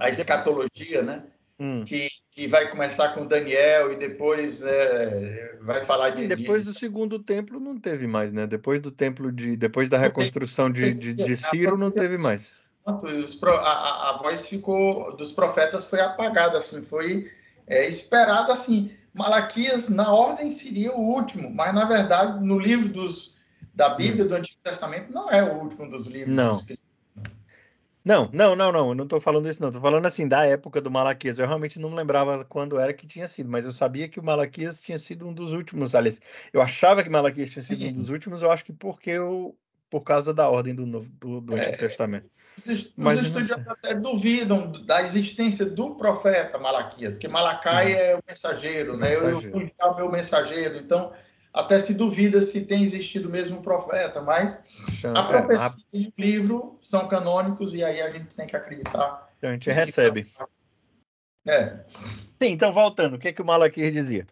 A 0.00 0.10
escatologia, 0.10 1.02
né? 1.02 1.24
hum. 1.60 1.84
que, 1.84 2.08
que 2.30 2.48
vai 2.48 2.68
começar 2.70 3.10
com 3.10 3.26
Daniel 3.26 3.92
e 3.92 3.96
depois 3.96 4.62
é, 4.62 5.58
vai 5.60 5.84
falar 5.84 6.10
de. 6.10 6.22
E 6.22 6.28
depois 6.28 6.64
de... 6.64 6.72
do 6.72 6.78
segundo 6.78 7.18
templo 7.18 7.60
não 7.60 7.78
teve 7.78 8.06
mais, 8.06 8.32
né? 8.32 8.46
Depois 8.46 8.80
do 8.80 8.90
templo 8.90 9.30
de. 9.30 9.56
Depois 9.56 9.88
da 9.88 9.98
reconstrução 9.98 10.70
de, 10.70 10.90
de, 10.98 11.12
de 11.12 11.36
Ciro, 11.36 11.76
não 11.76 11.90
teve 11.90 12.16
mais. 12.16 12.58
A, 12.86 14.10
a, 14.10 14.18
voz 14.22 14.48
ficou 14.48 15.14
dos 15.14 15.30
profetas 15.30 15.84
foi 15.84 16.00
apagada, 16.00 16.58
assim, 16.58 16.82
foi 16.82 17.30
é, 17.66 17.86
esperada 17.86 18.52
assim. 18.52 18.90
Malaquias, 19.12 19.88
na 19.88 20.12
ordem, 20.12 20.50
seria 20.50 20.92
o 20.92 21.00
último, 21.00 21.50
mas 21.50 21.74
na 21.74 21.84
verdade, 21.84 22.44
no 22.44 22.58
livro 22.58 22.88
dos, 22.88 23.36
da 23.74 23.90
Bíblia, 23.90 24.24
hum. 24.24 24.28
do 24.28 24.34
Antigo 24.34 24.60
Testamento, 24.62 25.12
não 25.12 25.28
é 25.28 25.42
o 25.42 25.58
último 25.58 25.90
dos 25.90 26.06
livros 26.06 26.34
não. 26.34 26.52
escritos. 26.56 26.89
Não, 28.10 28.28
não, 28.32 28.56
não, 28.56 28.72
não, 28.72 28.88
eu 28.88 28.94
não 28.96 29.04
estou 29.04 29.20
falando 29.20 29.48
isso, 29.48 29.62
não. 29.62 29.68
Estou 29.68 29.80
falando 29.80 30.04
assim, 30.04 30.26
da 30.26 30.44
época 30.44 30.80
do 30.80 30.90
Malaquias. 30.90 31.38
Eu 31.38 31.46
realmente 31.46 31.78
não 31.78 31.94
lembrava 31.94 32.44
quando 32.44 32.76
era 32.76 32.92
que 32.92 33.06
tinha 33.06 33.28
sido, 33.28 33.48
mas 33.48 33.64
eu 33.64 33.72
sabia 33.72 34.08
que 34.08 34.18
o 34.18 34.24
Malaquias 34.24 34.80
tinha 34.80 34.98
sido 34.98 35.28
um 35.28 35.32
dos 35.32 35.52
últimos, 35.52 35.94
aliás. 35.94 36.20
Eu 36.52 36.60
achava 36.60 37.04
que 37.04 37.08
Malaquias 37.08 37.50
tinha 37.50 37.62
sido 37.62 37.86
um 37.86 37.92
dos 37.92 38.08
últimos, 38.08 38.42
eu 38.42 38.50
acho 38.50 38.64
que 38.64 38.72
porque 38.72 39.10
eu, 39.10 39.56
por 39.88 40.02
causa 40.02 40.34
da 40.34 40.48
ordem 40.48 40.74
do, 40.74 40.84
novo, 40.84 41.08
do, 41.20 41.40
do 41.40 41.54
Antigo 41.54 41.74
é, 41.74 41.76
Testamento. 41.76 42.28
Os, 42.58 42.92
mas 42.96 43.20
os 43.20 43.28
estudiosos 43.28 43.68
até 43.68 43.94
duvidam 43.94 44.72
da 44.72 45.04
existência 45.04 45.64
do 45.64 45.94
profeta 45.94 46.58
Malaquias, 46.58 47.16
que 47.16 47.28
Malacai 47.28 47.92
é 47.92 48.16
o 48.16 48.20
mensageiro, 48.28 48.96
né? 48.96 49.10
Mensageiro. 49.10 49.46
Eu 49.46 49.52
fui 49.52 49.72
o 49.80 49.94
meu 49.94 50.10
mensageiro, 50.10 50.76
então 50.78 51.12
até 51.52 51.78
se 51.80 51.94
duvida 51.94 52.40
se 52.40 52.62
tem 52.62 52.84
existido 52.84 53.28
mesmo 53.28 53.58
um 53.58 53.62
profeta, 53.62 54.20
mas 54.20 54.62
a 55.14 55.22
profecia 55.24 55.84
e 55.92 56.06
o 56.06 56.12
livro 56.16 56.78
são 56.82 57.08
canônicos 57.08 57.74
e 57.74 57.82
aí 57.82 58.00
a 58.00 58.10
gente 58.10 58.34
tem 58.36 58.46
que 58.46 58.56
acreditar. 58.56 59.28
Então 59.38 59.50
a 59.50 59.52
gente 59.52 59.70
recebe. 59.70 60.30
É. 61.46 61.80
Sim, 62.40 62.50
então 62.52 62.72
voltando, 62.72 63.14
o 63.14 63.18
que, 63.18 63.28
é 63.28 63.32
que 63.32 63.42
o 63.42 63.44
Malaquias 63.44 63.92
dizia? 63.92 64.26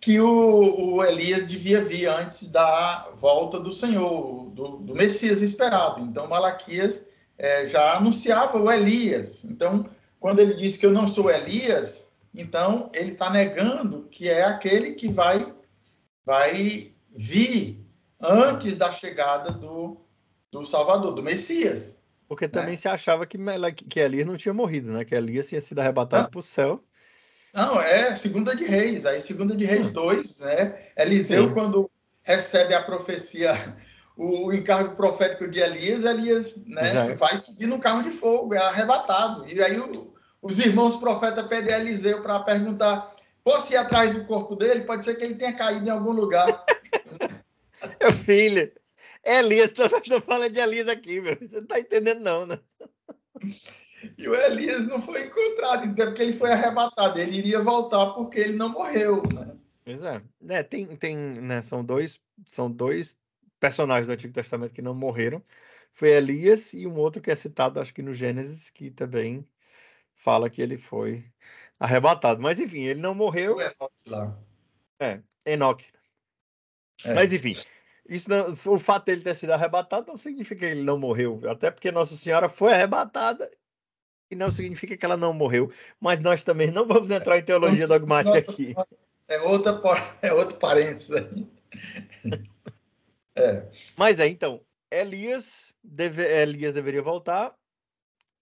Que 0.00 0.18
o, 0.18 0.94
o, 0.94 1.04
Elias 1.04 1.46
devia 1.46 1.84
vir 1.84 2.08
antes 2.08 2.48
da 2.48 3.08
volta 3.14 3.60
do 3.60 3.70
Senhor, 3.70 4.50
do, 4.50 4.78
do 4.78 4.94
Messias 4.94 5.42
esperado. 5.42 6.00
Então 6.00 6.26
Malaquias 6.26 7.06
é, 7.38 7.66
já 7.66 7.96
anunciava 7.96 8.58
o 8.58 8.70
Elias. 8.70 9.44
Então, 9.44 9.88
quando 10.18 10.40
ele 10.40 10.54
diz 10.54 10.76
que 10.76 10.84
eu 10.84 10.90
não 10.90 11.06
sou 11.06 11.30
Elias, 11.30 12.08
então 12.34 12.90
ele 12.94 13.12
está 13.12 13.30
negando 13.30 14.08
que 14.10 14.28
é 14.28 14.42
aquele 14.42 14.92
que 14.92 15.08
vai 15.08 15.51
vai 16.24 16.92
vir 17.10 17.86
antes 18.20 18.76
da 18.76 18.92
chegada 18.92 19.50
do, 19.50 20.00
do 20.50 20.64
Salvador, 20.64 21.12
do 21.12 21.22
Messias. 21.22 22.00
Porque 22.28 22.48
também 22.48 22.72
né? 22.72 22.76
se 22.76 22.88
achava 22.88 23.26
que, 23.26 23.38
que 23.90 24.00
Elias 24.00 24.26
não 24.26 24.36
tinha 24.36 24.54
morrido, 24.54 24.92
né? 24.92 25.04
Que 25.04 25.14
Elias 25.14 25.48
tinha 25.48 25.60
sido 25.60 25.80
arrebatado 25.80 26.26
ah. 26.26 26.30
para 26.30 26.38
o 26.38 26.42
céu. 26.42 26.82
Não, 27.52 27.78
é 27.78 28.14
segunda 28.14 28.56
de 28.56 28.64
Reis, 28.64 29.04
aí 29.04 29.20
segunda 29.20 29.54
de 29.54 29.66
Reis 29.66 29.90
2, 29.90 30.40
hum. 30.40 30.44
né? 30.46 30.88
Eliseu, 30.96 31.48
Sim. 31.48 31.54
quando 31.54 31.90
recebe 32.22 32.72
a 32.72 32.82
profecia, 32.82 33.76
o, 34.16 34.52
encargo 34.52 34.96
profético 34.96 35.48
de 35.48 35.60
Elias, 35.60 36.04
Elias 36.04 36.56
né, 36.66 37.14
vai 37.14 37.36
subir 37.36 37.66
no 37.66 37.78
carro 37.78 38.02
de 38.02 38.10
fogo, 38.10 38.54
é 38.54 38.58
arrebatado. 38.58 39.46
E 39.46 39.62
aí 39.62 39.78
o, 39.78 40.14
os 40.40 40.58
irmãos 40.58 40.96
profetas 40.96 41.46
pedem 41.46 41.74
a 41.74 41.80
Eliseu 41.80 42.22
para 42.22 42.40
perguntar 42.40 43.11
Posso 43.44 43.72
ir 43.72 43.76
atrás 43.76 44.14
do 44.14 44.24
corpo 44.24 44.54
dele? 44.54 44.84
Pode 44.84 45.04
ser 45.04 45.16
que 45.16 45.24
ele 45.24 45.34
tenha 45.34 45.52
caído 45.52 45.86
em 45.86 45.90
algum 45.90 46.12
lugar. 46.12 46.64
meu 48.00 48.12
filho, 48.12 48.72
é 49.24 49.38
Elias, 49.38 49.72
você 49.72 49.96
está 49.96 50.20
falando 50.20 50.52
de 50.52 50.60
Elias 50.60 50.88
aqui, 50.88 51.20
meu. 51.20 51.36
Você 51.36 51.56
não 51.56 51.62
está 51.62 51.80
entendendo, 51.80 52.20
não, 52.20 52.46
né? 52.46 52.58
E 54.18 54.28
o 54.28 54.34
Elias 54.34 54.86
não 54.86 55.00
foi 55.00 55.26
encontrado, 55.26 55.86
então, 55.86 56.06
porque 56.06 56.22
ele 56.22 56.32
foi 56.32 56.50
arrebatado. 56.52 57.18
Ele 57.20 57.38
iria 57.38 57.62
voltar 57.62 58.06
porque 58.12 58.40
ele 58.40 58.56
não 58.56 58.68
morreu, 58.68 59.22
né? 59.32 59.48
Pois 59.84 60.02
é. 60.02 60.22
é 60.48 60.62
tem, 60.62 60.96
tem, 60.96 61.16
né, 61.16 61.62
são, 61.62 61.84
dois, 61.84 62.20
são 62.46 62.70
dois 62.70 63.18
personagens 63.58 64.06
do 64.06 64.12
Antigo 64.12 64.32
Testamento 64.32 64.72
que 64.72 64.82
não 64.82 64.94
morreram. 64.94 65.42
Foi 65.92 66.10
Elias 66.10 66.72
e 66.72 66.86
um 66.86 66.96
outro 66.96 67.20
que 67.20 67.30
é 67.30 67.36
citado, 67.36 67.80
acho 67.80 67.92
que 67.92 68.02
no 68.02 68.14
Gênesis, 68.14 68.70
que 68.70 68.90
também 68.90 69.46
fala 70.14 70.48
que 70.48 70.62
ele 70.62 70.78
foi 70.78 71.24
arrebatado. 71.82 72.40
Mas 72.40 72.60
enfim, 72.60 72.84
ele 72.84 73.00
não 73.00 73.14
morreu. 73.14 73.56
O 73.56 73.60
Enoque 73.60 73.94
lá. 74.06 74.38
É, 75.00 75.20
Enoque. 75.44 75.86
É. 77.04 77.14
Mas 77.14 77.32
enfim, 77.32 77.56
isso 78.08 78.30
não- 78.30 78.46
o 78.74 78.78
fato 78.78 79.06
dele 79.06 79.22
ter 79.22 79.34
sido 79.34 79.52
arrebatado 79.52 80.06
não 80.06 80.16
significa 80.16 80.60
que 80.66 80.72
ele 80.72 80.82
não 80.84 80.98
morreu. 80.98 81.40
Até 81.50 81.70
porque 81.70 81.90
Nossa 81.90 82.16
Senhora 82.16 82.48
foi 82.48 82.72
arrebatada 82.72 83.50
e 84.30 84.36
não 84.36 84.50
significa 84.50 84.96
que 84.96 85.04
ela 85.04 85.16
não 85.16 85.32
morreu. 85.32 85.72
Mas 86.00 86.20
nós 86.20 86.44
também 86.44 86.70
não 86.70 86.86
vamos 86.86 87.10
entrar 87.10 87.38
em 87.38 87.44
teologia 87.44 87.86
dogmática 87.88 88.36
Nossa 88.36 88.50
aqui. 88.50 88.64
Senhora, 88.66 88.88
É, 89.28 89.40
outra, 89.40 89.80
é 90.20 90.32
outro 90.32 90.58
parênteses 90.58 91.10
aí. 91.10 91.48
É, 93.34 93.66
Mas 93.96 94.20
é, 94.20 94.28
então, 94.28 94.60
Elias, 94.90 95.72
deve- 95.82 96.22
Elias 96.22 96.74
deveria 96.74 97.02
voltar 97.02 97.54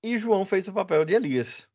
e 0.03 0.19
João 0.19 0.45
fez 0.45 0.67
o 0.67 0.73
papel 0.73 1.05
de 1.05 1.15
Elias. 1.15 1.69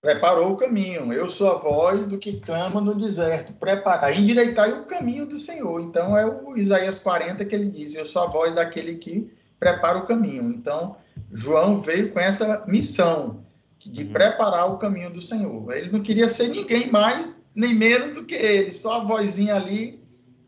Preparou 0.00 0.52
o 0.52 0.56
caminho. 0.56 1.12
Eu 1.12 1.28
sou 1.28 1.50
a 1.52 1.58
voz 1.58 2.06
do 2.06 2.18
que 2.18 2.40
clama 2.40 2.80
no 2.80 2.94
deserto. 2.94 3.52
Preparar, 3.52 4.16
endireitar 4.18 4.68
o 4.70 4.84
caminho 4.84 5.26
do 5.26 5.38
Senhor. 5.38 5.80
Então 5.80 6.16
é 6.16 6.26
o 6.26 6.56
Isaías 6.56 6.98
40 6.98 7.44
que 7.44 7.54
ele 7.54 7.70
diz: 7.70 7.94
Eu 7.94 8.04
sou 8.04 8.22
a 8.22 8.26
voz 8.26 8.54
daquele 8.54 8.94
que 8.96 9.30
prepara 9.58 9.98
o 9.98 10.06
caminho. 10.06 10.44
Então 10.44 10.96
João 11.32 11.80
veio 11.80 12.10
com 12.12 12.18
essa 12.20 12.64
missão 12.66 13.44
de 13.78 14.04
Uhum. 14.04 14.12
preparar 14.12 14.70
o 14.70 14.78
caminho 14.78 15.10
do 15.10 15.20
Senhor. 15.20 15.72
Ele 15.72 15.90
não 15.90 16.00
queria 16.00 16.28
ser 16.28 16.48
ninguém 16.48 16.90
mais 16.90 17.34
nem 17.54 17.74
menos 17.74 18.12
do 18.12 18.24
que 18.24 18.34
ele, 18.34 18.70
só 18.70 19.00
a 19.00 19.04
vozinha 19.04 19.56
ali 19.56 20.00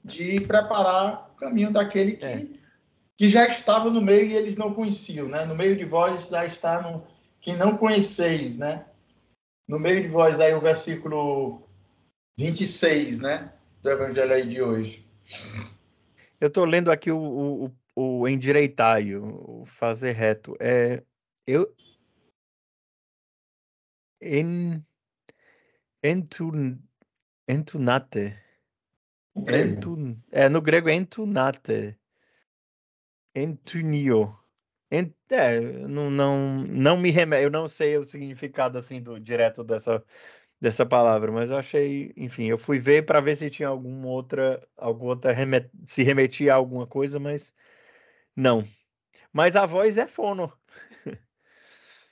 de 0.04 0.40
preparar 0.40 1.30
o 1.34 1.38
caminho 1.38 1.70
daquele 1.72 2.12
que, 2.12 2.24
É. 2.24 2.46
que 3.16 3.28
já 3.28 3.46
estava 3.46 3.90
no 3.90 4.00
meio 4.00 4.26
e 4.26 4.34
eles 4.34 4.56
não 4.56 4.72
conheciam, 4.74 5.28
né? 5.28 5.44
No 5.44 5.54
meio 5.54 5.76
de 5.76 5.84
vós 5.84 6.28
já 6.28 6.44
está 6.44 6.80
no 6.82 7.02
que 7.40 7.54
não 7.54 7.76
conheceis, 7.76 8.56
né? 8.58 8.84
No 9.72 9.78
meio 9.78 10.02
de 10.02 10.08
vós 10.08 10.38
aí 10.38 10.52
o 10.52 10.60
versículo 10.60 11.66
26, 12.36 13.20
né? 13.20 13.54
Do 13.80 13.88
evangelho 13.88 14.34
aí 14.34 14.46
de 14.46 14.60
hoje. 14.60 15.10
Eu 16.38 16.48
estou 16.48 16.66
lendo 16.66 16.92
aqui 16.92 17.10
o, 17.10 17.16
o, 17.18 17.64
o- 17.96 18.20
o 18.20 18.28
endireitar, 18.28 19.00
e 19.02 19.16
o, 19.16 19.64
fazer 19.64 20.12
reto. 20.12 20.54
É, 20.60 21.02
eu. 21.46 21.74
En, 24.20 24.84
entun, 26.02 26.78
entunate. 27.48 28.36
Grego. 29.34 29.72
Entun, 29.78 30.20
é, 30.30 30.50
no 30.50 30.60
grego 30.60 30.90
é 30.90 30.94
entunate. 30.96 31.98
Entunio. 33.34 34.38
É, 35.30 35.58
não, 35.60 36.10
não, 36.10 36.58
não 36.68 36.96
me 36.98 37.10
remete, 37.10 37.44
eu 37.44 37.50
não 37.50 37.66
sei 37.66 37.96
o 37.96 38.04
significado 38.04 38.76
assim 38.76 39.00
do 39.00 39.18
direto 39.18 39.64
dessa, 39.64 40.04
dessa 40.60 40.84
palavra, 40.84 41.32
mas 41.32 41.50
eu 41.50 41.56
achei, 41.56 42.12
enfim, 42.14 42.44
eu 42.44 42.58
fui 42.58 42.78
ver 42.78 43.06
para 43.06 43.20
ver 43.20 43.36
se 43.36 43.48
tinha 43.48 43.68
alguma 43.68 44.08
outra, 44.08 44.62
alguma 44.76 45.12
outra 45.12 45.32
remet, 45.32 45.70
se 45.86 46.02
remetia 46.02 46.52
a 46.52 46.56
alguma 46.56 46.86
coisa, 46.86 47.18
mas 47.18 47.54
não. 48.36 48.64
Mas 49.32 49.56
a 49.56 49.64
voz 49.64 49.96
é 49.96 50.06
fono. 50.06 50.52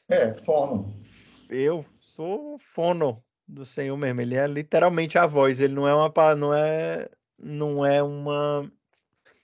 É, 0.09 0.35
fono. 0.45 0.93
Eu 1.49 1.85
sou 2.01 2.59
fono 2.59 3.23
do 3.47 3.65
Senhor 3.67 3.97
mesmo. 3.97 4.21
Ele 4.21 4.37
é 4.37 4.47
literalmente 4.47 5.19
a 5.19 5.27
voz. 5.27 5.61
Ele 5.61 5.75
não 5.75 5.87
é 5.87 5.95
uma, 5.95 6.35
não 6.35 6.55
é, 6.55 7.09
não 7.39 7.87
é 7.87 8.03
uma, 8.03 8.73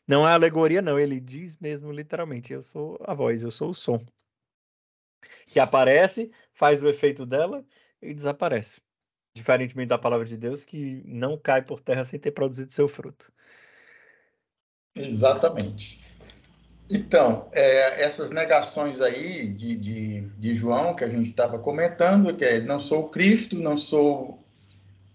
não 0.07 0.29
é 0.29 0.33
alegoria, 0.33 0.81
não. 0.83 0.99
Ele 0.99 1.21
diz 1.21 1.57
mesmo 1.59 1.91
literalmente: 1.93 2.53
eu 2.53 2.63
sou 2.63 2.99
a 3.05 3.15
voz, 3.15 3.43
eu 3.43 3.51
sou 3.51 3.71
o 3.71 3.75
som 3.75 4.05
que 5.47 5.61
aparece, 5.61 6.31
faz 6.53 6.83
o 6.83 6.89
efeito 6.89 7.25
dela 7.25 7.65
e 8.03 8.13
desaparece. 8.13 8.81
Diferentemente 9.35 9.89
da 9.89 9.99
palavra 9.99 10.27
de 10.27 10.37
Deus, 10.37 10.65
que 10.65 11.03
não 11.07 11.39
cai 11.39 11.63
por 11.63 11.81
terra 11.81 12.05
sem 12.05 12.19
ter 12.19 12.31
produzido 12.31 12.73
seu 12.73 12.89
fruto. 12.89 13.33
Exatamente. 14.95 16.05
Então, 16.89 17.51
é, 17.53 18.03
essas 18.03 18.31
negações 18.31 19.01
aí 19.01 19.49
de, 19.49 19.77
de, 19.77 20.21
de 20.21 20.55
João, 20.55 20.95
que 20.95 21.05
a 21.05 21.09
gente 21.09 21.27
estava 21.27 21.59
comentando, 21.59 22.35
que 22.35 22.45
é 22.45 22.61
não 22.61 22.81
sou 22.81 23.05
o 23.05 23.09
Cristo, 23.11 23.59
não 23.59 23.77
sou 23.77 24.46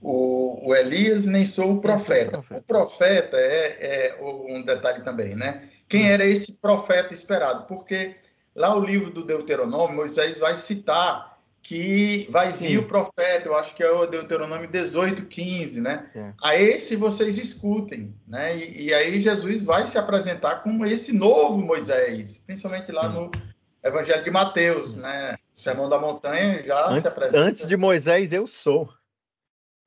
o, 0.01 0.69
o 0.69 0.75
Elias, 0.75 1.25
nem 1.25 1.45
sou 1.45 1.73
o 1.73 1.81
profeta. 1.81 2.43
O 2.49 2.61
profeta 2.61 3.37
é, 3.37 4.15
é 4.17 4.21
um 4.21 4.63
detalhe 4.63 5.03
também, 5.03 5.35
né? 5.35 5.69
Quem 5.87 6.11
era 6.11 6.25
esse 6.25 6.53
profeta 6.53 7.13
esperado? 7.13 7.67
Porque 7.67 8.15
lá 8.55 8.75
o 8.75 8.83
livro 8.83 9.11
do 9.11 9.23
Deuteronômio, 9.23 9.95
Moisés 9.95 10.37
vai 10.37 10.57
citar 10.57 11.31
que 11.61 12.27
vai 12.31 12.53
vir 12.53 12.71
Sim. 12.71 12.77
o 12.77 12.87
profeta, 12.87 13.47
eu 13.47 13.55
acho 13.55 13.75
que 13.75 13.83
é 13.83 13.91
o 13.91 14.07
Deuteronômio 14.07 14.67
18, 14.67 15.25
15, 15.25 15.79
né? 15.79 16.09
É. 16.15 16.33
A 16.41 16.55
esse 16.59 16.95
vocês 16.95 17.37
escutem, 17.37 18.15
né? 18.27 18.57
E, 18.57 18.87
e 18.87 18.93
aí 18.93 19.21
Jesus 19.21 19.61
vai 19.61 19.85
se 19.85 19.97
apresentar 19.97 20.63
como 20.63 20.85
esse 20.85 21.13
novo 21.13 21.59
Moisés, 21.59 22.39
principalmente 22.39 22.91
lá 22.91 23.07
Sim. 23.07 23.15
no 23.15 23.31
Evangelho 23.83 24.23
de 24.23 24.31
Mateus, 24.31 24.93
Sim. 24.93 25.01
né? 25.01 25.37
O 25.55 25.61
Sermão 25.61 25.87
da 25.87 25.99
Montanha 25.99 26.63
já 26.63 26.87
se 26.87 26.93
Antes, 26.93 27.05
apresenta. 27.05 27.43
antes 27.43 27.67
de 27.67 27.77
Moisés, 27.77 28.33
eu 28.33 28.47
sou. 28.47 28.89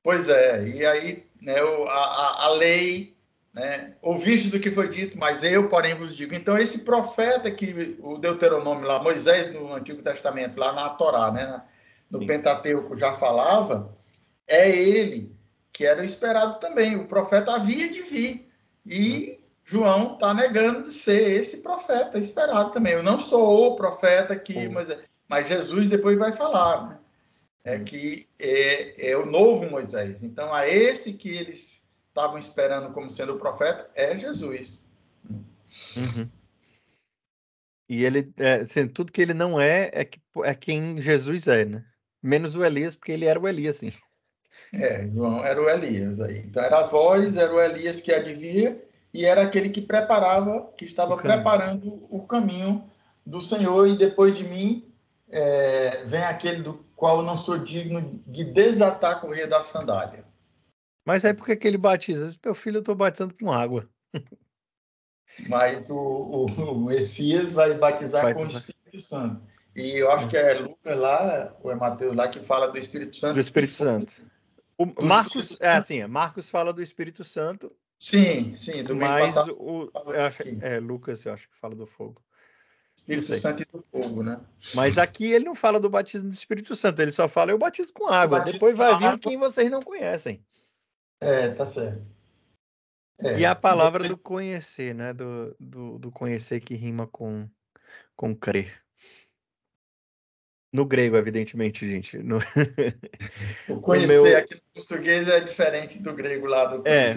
Pois 0.05 0.29
é, 0.29 0.63
e 0.67 0.85
aí 0.85 1.25
né, 1.41 1.63
o- 1.63 1.87
a, 1.87 2.45
a, 2.45 2.49
lei, 2.49 3.15
né, 3.51 3.95
ouvistes 4.03 4.53
o 4.53 4.59
que 4.59 4.69
foi 4.69 4.87
dito, 4.87 5.17
mas 5.17 5.43
eu, 5.43 5.67
porém, 5.67 5.95
vos 5.95 6.15
digo. 6.15 6.35
Então, 6.35 6.55
esse 6.55 6.79
profeta 6.79 7.49
que 7.49 7.97
o 7.99 8.15
Deuteronômio 8.15 8.85
lá, 8.85 9.01
Moisés 9.01 9.51
no 9.51 9.73
Antigo 9.73 10.03
Testamento, 10.03 10.59
lá 10.59 10.73
na 10.73 10.89
Torá, 10.89 11.31
né, 11.31 11.59
no 12.07 12.19
Sim. 12.19 12.27
Pentateuco 12.27 12.95
já 12.95 13.15
falava, 13.15 13.97
é 14.47 14.69
ele 14.69 15.35
que 15.73 15.83
era 15.83 16.03
o 16.03 16.05
esperado 16.05 16.59
também. 16.59 16.95
O 16.95 17.07
profeta 17.07 17.53
havia 17.55 17.89
de 17.91 18.03
vir. 18.03 18.47
E 18.85 19.39
João 19.63 20.13
está 20.13 20.35
negando 20.35 20.83
de 20.83 20.93
ser 20.93 21.31
esse 21.31 21.57
profeta 21.57 22.19
esperado 22.19 22.69
também. 22.69 22.93
Eu 22.93 23.01
não 23.01 23.19
sou 23.19 23.71
o 23.71 23.75
profeta 23.75 24.35
que. 24.35 24.69
Mas, 24.69 24.95
mas 25.27 25.47
Jesus 25.47 25.87
depois 25.87 26.15
vai 26.19 26.31
falar, 26.31 26.89
né? 26.89 26.97
É 27.65 27.79
que 27.79 28.27
é, 28.37 29.11
é 29.11 29.17
o 29.17 29.25
novo 29.25 29.67
Moisés. 29.67 30.21
Então, 30.21 30.53
a 30.53 30.67
esse 30.69 31.13
que 31.13 31.29
eles 31.29 31.83
estavam 32.09 32.37
esperando 32.37 32.93
como 32.93 33.09
sendo 33.09 33.33
o 33.33 33.39
profeta 33.39 33.89
é 33.95 34.15
Jesus. 34.15 34.85
Uhum. 35.97 36.29
E 37.89 38.05
ele, 38.05 38.31
é, 38.37 38.61
assim, 38.61 38.87
tudo 38.87 39.11
que 39.11 39.21
ele 39.21 39.33
não 39.33 39.59
é, 39.59 39.89
é, 39.93 40.05
que, 40.05 40.19
é 40.43 40.53
quem 40.53 41.01
Jesus 41.01 41.47
é, 41.47 41.65
né? 41.65 41.83
Menos 42.21 42.55
o 42.55 42.63
Elias, 42.63 42.95
porque 42.95 43.11
ele 43.11 43.25
era 43.25 43.39
o 43.39 43.47
Elias, 43.47 43.77
sim. 43.77 43.91
É, 44.71 45.07
João 45.07 45.43
era 45.43 45.61
o 45.61 45.67
Elias 45.67 46.21
aí. 46.21 46.39
Então, 46.45 46.63
era 46.63 46.79
a 46.79 46.85
voz, 46.85 47.35
era 47.35 47.53
o 47.53 47.59
Elias 47.59 47.99
que 47.99 48.13
advia 48.13 48.81
e 49.13 49.25
era 49.25 49.41
aquele 49.41 49.69
que 49.69 49.81
preparava, 49.81 50.71
que 50.77 50.85
estava 50.85 51.15
O 51.15 51.17
preparando 51.17 52.05
o 52.09 52.25
caminho 52.27 52.89
do 53.25 53.41
Senhor. 53.41 53.87
E 53.87 53.97
depois 53.97 54.37
de 54.37 54.43
mim 54.43 54.91
é, 55.35 56.05
vem 56.05 56.23
aquele 56.23 56.61
do 56.61 56.75
qual 56.95 57.17
eu 57.17 57.23
não 57.23 57.37
sou 57.37 57.57
digno 57.57 58.21
de 58.25 58.43
desatar 58.45 59.17
a 59.17 59.19
correia 59.19 59.45
da 59.47 59.61
sandália. 59.61 60.25
Mas 61.05 61.25
aí 61.25 61.33
por 61.33 61.45
que 61.45 61.55
que 61.55 61.67
ele 61.67 61.77
batiza? 61.77 62.33
Meu 62.43 62.55
filho, 62.55 62.77
eu 62.77 62.79
estou 62.79 62.95
batizando 62.95 63.35
com 63.39 63.51
água. 63.51 63.87
Mas 65.49 65.89
o, 65.89 65.97
o, 65.97 66.45
o 66.45 66.85
Messias 66.85 67.51
vai 67.51 67.73
batizar 67.73 68.21
com 68.33 68.41
o 68.41 68.45
Batizar. 68.45 68.61
Espírito 68.61 69.01
Santo. 69.01 69.41
E 69.75 69.97
eu 69.97 70.09
acho 70.09 70.29
que 70.29 70.37
é 70.37 70.53
Lucas 70.53 70.97
lá, 70.97 71.57
ou 71.61 71.69
é 71.69 71.75
Mateus 71.75 72.15
lá, 72.15 72.29
que 72.29 72.39
fala 72.39 72.67
do 72.71 72.77
Espírito 72.77 73.17
Santo. 73.17 73.33
Do 73.33 73.39
Espírito 73.41 73.73
Santo. 73.73 74.25
O 74.77 74.85
Do 74.85 75.03
Marcos, 75.03 75.43
Espírito 75.51 75.63
é 75.63 75.67
Santo. 75.67 75.83
assim, 75.83 75.99
é, 75.99 76.07
Marcos 76.07 76.49
fala 76.49 76.71
do 76.71 76.81
Espírito 76.81 77.25
Santo, 77.25 77.75
Sim, 77.99 78.53
sim, 78.53 78.83
do 78.83 78.95
mas 78.95 79.33
passado, 79.33 79.55
o, 79.57 79.89
é, 80.61 80.79
Lucas, 80.79 81.25
eu 81.25 81.33
acho 81.33 81.49
que 81.49 81.55
fala 81.55 81.75
do 81.75 81.87
fogo. 81.87 82.21
Espírito. 82.97 83.35
Santo 83.35 83.61
e 83.61 83.65
do 83.65 83.85
fogo, 83.91 84.23
né? 84.23 84.39
Mas 84.73 84.97
aqui 84.97 85.31
ele 85.31 85.45
não 85.45 85.53
fala 85.55 85.79
do 85.79 85.89
batismo 85.89 86.29
do 86.29 86.33
Espírito 86.33 86.75
Santo, 86.75 87.01
ele 87.01 87.11
só 87.11 87.27
fala 87.27 87.51
eu 87.51 87.57
batizo 87.57 87.93
com 87.93 88.07
água. 88.07 88.39
Depois 88.39 88.75
vai 88.75 88.97
vir 88.97 89.05
água. 89.05 89.19
quem 89.19 89.37
vocês 89.37 89.69
não 89.69 89.81
conhecem. 89.81 90.43
É, 91.21 91.49
tá 91.49 91.65
certo. 91.65 92.01
É, 93.21 93.39
E 93.39 93.45
a 93.45 93.55
palavra 93.55 94.07
do 94.07 94.17
conhecer, 94.17 94.93
né? 94.93 95.13
Do, 95.13 95.55
do, 95.59 95.99
do 95.99 96.11
conhecer 96.11 96.59
que 96.59 96.75
rima 96.75 97.07
com, 97.07 97.47
com 98.15 98.35
crer. 98.35 98.81
No 100.73 100.85
grego, 100.85 101.15
evidentemente, 101.15 101.87
gente. 101.87 102.17
No- 102.17 102.39
O 103.69 103.79
conhecer 103.79 104.07
meu- 104.07 104.37
aqui 104.37 104.55
no 104.55 104.61
português 104.73 105.27
é 105.27 105.39
diferente 105.39 105.99
do 105.99 106.13
grego 106.13 106.47
lá, 106.47 106.65
do 106.65 106.85
É. 106.87 107.13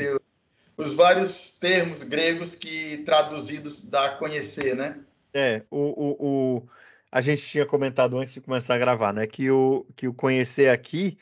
Os 0.76 0.94
vários 0.94 1.52
termos 1.58 2.04
gregos 2.04 2.54
que 2.54 2.98
traduzidos 2.98 3.88
dá 3.88 4.16
conhecer, 4.16 4.76
né? 4.76 5.00
É, 5.34 5.64
o, 5.70 5.78
o, 5.78 6.56
o, 6.58 6.68
a 7.12 7.20
gente 7.20 7.42
tinha 7.42 7.66
comentado 7.66 8.18
antes 8.18 8.32
de 8.34 8.40
começar 8.40 8.74
a 8.74 8.78
gravar, 8.78 9.12
né? 9.12 9.26
Que 9.26 9.50
o, 9.50 9.84
que 9.96 10.08
o 10.08 10.14
conhecer 10.14 10.70
aqui 10.70 11.18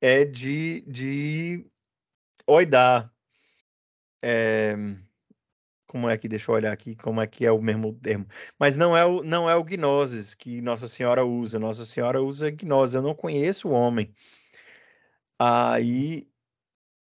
é 0.00 0.24
de, 0.24 0.82
de 0.82 1.66
oidar. 2.46 3.12
É, 4.22 4.74
como 5.86 6.10
é 6.10 6.18
que, 6.18 6.28
deixa 6.28 6.50
eu 6.50 6.56
olhar 6.56 6.72
aqui, 6.72 6.96
como 6.96 7.20
é 7.20 7.26
que 7.26 7.46
é 7.46 7.52
o 7.52 7.62
mesmo 7.62 7.92
termo. 7.94 8.26
Mas 8.58 8.76
não 8.76 8.96
é 8.96 9.04
o, 9.04 9.22
não 9.22 9.48
é 9.48 9.54
o 9.54 9.62
gnoses 9.64 10.34
que 10.34 10.60
Nossa 10.60 10.88
Senhora 10.88 11.24
usa. 11.24 11.58
Nossa 11.58 11.84
Senhora 11.84 12.22
usa 12.22 12.50
gnose. 12.50 12.96
Eu 12.96 13.02
não 13.02 13.14
conheço 13.14 13.68
o 13.68 13.72
homem. 13.72 14.12
Aí. 15.38 16.28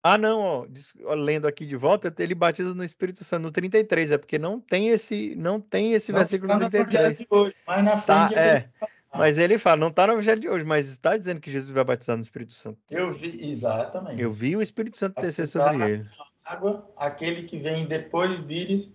Ah, 0.04 0.18
não, 0.18 0.68
ó, 1.04 1.14
lendo 1.14 1.48
aqui 1.48 1.66
de 1.66 1.76
volta, 1.76 2.14
ele 2.18 2.34
batiza 2.34 2.74
no 2.74 2.84
Espírito 2.84 3.24
Santo 3.24 3.44
no 3.44 3.52
33, 3.52 4.14
é 4.14 4.18
porque 4.18 4.40
não 4.40 4.60
tem 4.60 4.90
esse, 4.90 5.36
não 5.36 5.62
tem 5.62 5.94
esse 5.94 6.12
não 6.12 6.20
versículo 6.20 6.54
no 6.54 6.70
33. 6.70 7.20
De 7.20 7.28
hoje, 7.30 7.56
mas 7.68 7.84
na 7.84 7.98
tá, 7.98 8.28
frente 8.28 8.40
é. 8.40 8.70
Mas 9.14 9.38
ele 9.38 9.58
fala, 9.58 9.78
não 9.78 9.90
está 9.90 10.08
no 10.08 10.14
Evangelho 10.14 10.42
de 10.42 10.50
hoje, 10.50 10.64
mas 10.64 10.88
está 10.88 11.18
dizendo 11.18 11.42
que 11.42 11.52
Jesus 11.52 11.70
vai 11.70 11.84
batizar 11.84 12.16
no 12.16 12.24
Espírito 12.24 12.54
Santo. 12.54 12.80
Eu 12.90 13.14
vi, 13.14 13.52
exatamente. 13.52 14.22
Eu 14.22 14.32
vi 14.32 14.56
o 14.56 14.62
Espírito 14.62 14.98
Santo 14.98 15.22
descer 15.22 15.48
sobre 15.48 15.84
ele. 15.84 16.10
Água, 16.46 16.90
aquele 16.98 17.44
que 17.44 17.60
vem 17.60 17.86
depois 17.86 18.40
vires. 18.40 18.92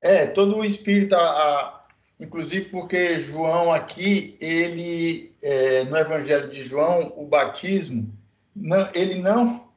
É, 0.00 0.26
todo 0.26 0.56
o 0.56 0.64
Espírito, 0.64 1.14
a, 1.14 1.20
a, 1.20 1.84
inclusive 2.18 2.70
porque 2.70 3.18
João 3.18 3.72
aqui, 3.72 4.36
ele, 4.40 5.34
é, 5.42 5.84
no 5.84 5.98
Evangelho 5.98 6.48
de 6.48 6.62
João, 6.62 7.12
o 7.16 7.26
batismo, 7.26 8.10
não, 8.54 8.88
ele 8.94 9.16
não 9.16 9.69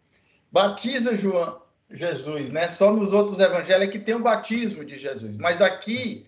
batiza 0.54 1.16
João, 1.16 1.60
Jesus, 1.90 2.52
né? 2.52 2.70
Só 2.70 2.94
nos 2.94 3.12
outros 3.12 3.40
evangelhos 3.40 3.88
é 3.88 3.92
que 3.92 3.98
tem 3.98 4.14
o 4.14 4.22
batismo 4.22 4.86
de 4.86 4.98
Jesus. 4.98 5.36
Mas 5.36 5.62
aqui, 5.64 6.28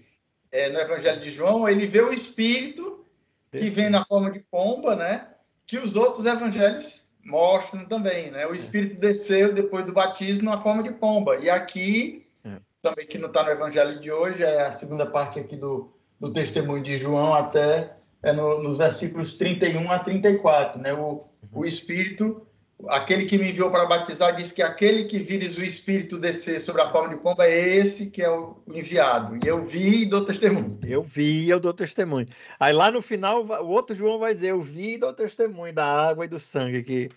é, 0.51 0.69
no 0.69 0.79
Evangelho 0.79 1.21
de 1.21 1.29
João, 1.29 1.69
ele 1.69 1.85
vê 1.85 2.01
o 2.01 2.11
Espírito 2.11 3.05
que 3.51 3.69
vem 3.69 3.89
na 3.89 4.03
forma 4.03 4.31
de 4.31 4.39
pomba, 4.39 4.95
né? 4.95 5.27
Que 5.65 5.77
os 5.77 5.95
outros 5.95 6.25
evangelhos 6.25 7.05
mostram 7.23 7.85
também, 7.85 8.31
né? 8.31 8.45
O 8.47 8.53
é. 8.53 8.55
Espírito 8.57 8.99
desceu 8.99 9.53
depois 9.53 9.85
do 9.85 9.93
batismo 9.93 10.43
na 10.43 10.59
forma 10.59 10.83
de 10.83 10.91
pomba. 10.91 11.37
E 11.37 11.49
aqui, 11.49 12.27
é. 12.43 12.57
também 12.81 13.07
que 13.07 13.17
não 13.17 13.27
está 13.27 13.43
no 13.43 13.51
evangelho 13.51 13.99
de 13.99 14.11
hoje, 14.11 14.43
é 14.43 14.65
a 14.65 14.71
segunda 14.71 15.05
parte 15.05 15.39
aqui 15.39 15.55
do, 15.55 15.93
do 16.19 16.33
testemunho 16.33 16.83
de 16.83 16.97
João, 16.97 17.33
até 17.33 17.95
é 18.21 18.33
no, 18.33 18.61
nos 18.61 18.77
versículos 18.77 19.35
31 19.35 19.89
a 19.91 19.99
34, 19.99 20.81
né? 20.81 20.93
O, 20.93 21.23
o 21.51 21.59
uhum. 21.59 21.65
Espírito 21.65 22.45
aquele 22.87 23.25
que 23.25 23.37
me 23.37 23.49
enviou 23.49 23.71
para 23.71 23.85
batizar 23.85 24.35
disse 24.35 24.53
que 24.53 24.61
aquele 24.61 25.05
que 25.05 25.19
vires 25.19 25.57
o 25.57 25.63
Espírito 25.63 26.17
descer 26.17 26.59
sobre 26.59 26.81
a 26.81 26.89
forma 26.89 27.15
de 27.15 27.21
pomba 27.21 27.45
é 27.45 27.77
esse 27.77 28.07
que 28.07 28.21
é 28.21 28.29
o 28.29 28.61
enviado. 28.67 29.37
E 29.43 29.47
eu 29.47 29.63
vi 29.63 30.03
e 30.03 30.05
dou 30.05 30.25
testemunho. 30.25 30.79
Eu 30.85 31.01
vi 31.01 31.45
e 31.45 31.49
eu 31.49 31.59
dou 31.59 31.73
testemunho. 31.73 32.27
Aí 32.59 32.73
lá 32.73 32.91
no 32.91 33.01
final, 33.01 33.45
o 33.45 33.69
outro 33.69 33.95
João 33.95 34.19
vai 34.19 34.33
dizer: 34.33 34.51
Eu 34.51 34.61
vi 34.61 34.93
e 34.93 34.97
dou 34.97 35.13
testemunho 35.13 35.73
da 35.73 35.85
água 35.85 36.25
e 36.25 36.27
do 36.27 36.39
sangue 36.39 36.83
que, 36.83 37.09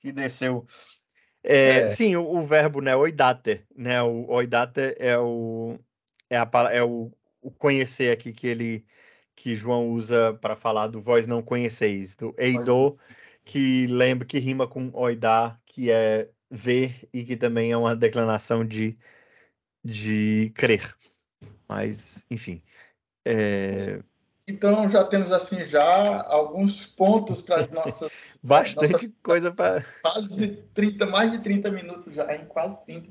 que 0.00 0.12
desceu. 0.12 0.66
É, 1.44 1.80
é. 1.80 1.88
Sim, 1.88 2.16
o, 2.16 2.24
o, 2.24 2.46
verbo, 2.46 2.80
né? 2.80 2.94
Oidate, 2.96 3.64
né? 3.76 4.02
O 4.02 4.30
oidate 4.30 4.94
é 4.98 5.18
o 5.18 5.78
é, 6.30 6.36
a, 6.36 6.48
é 6.70 6.82
o, 6.82 7.10
o 7.40 7.50
conhecer 7.50 8.12
aqui 8.12 8.32
que 8.32 8.46
ele 8.46 8.84
que 9.34 9.56
João 9.56 9.88
usa 9.88 10.38
para 10.40 10.54
falar 10.54 10.86
do 10.86 11.00
vós 11.00 11.26
não 11.26 11.42
conheceis, 11.42 12.14
do 12.14 12.34
eidô, 12.38 12.96
que 13.44 13.86
lembra 13.86 14.26
que 14.26 14.38
rima 14.38 14.66
com 14.66 14.90
oidar, 14.94 15.60
que 15.66 15.90
é 15.90 16.28
ver 16.50 17.08
e 17.12 17.24
que 17.24 17.36
também 17.36 17.72
é 17.72 17.76
uma 17.76 17.96
declinação 17.96 18.64
de, 18.64 18.96
de 19.84 20.52
crer. 20.54 20.94
Mas, 21.68 22.26
enfim. 22.30 22.62
É... 23.24 24.00
Então 24.46 24.88
já 24.88 25.04
temos 25.04 25.30
assim 25.30 25.64
já 25.64 26.22
alguns 26.26 26.86
pontos 26.86 27.42
para 27.42 27.62
as 27.62 27.70
nossas. 27.70 28.10
Bastante 28.42 28.92
nossa, 28.92 29.12
coisa 29.22 29.52
para. 29.52 29.84
Quase 30.02 30.48
30, 30.74 31.06
mais 31.06 31.30
de 31.30 31.38
30 31.38 31.70
minutos 31.70 32.14
já, 32.14 32.34
em 32.34 32.44
quase 32.44 32.84
30. 32.84 33.08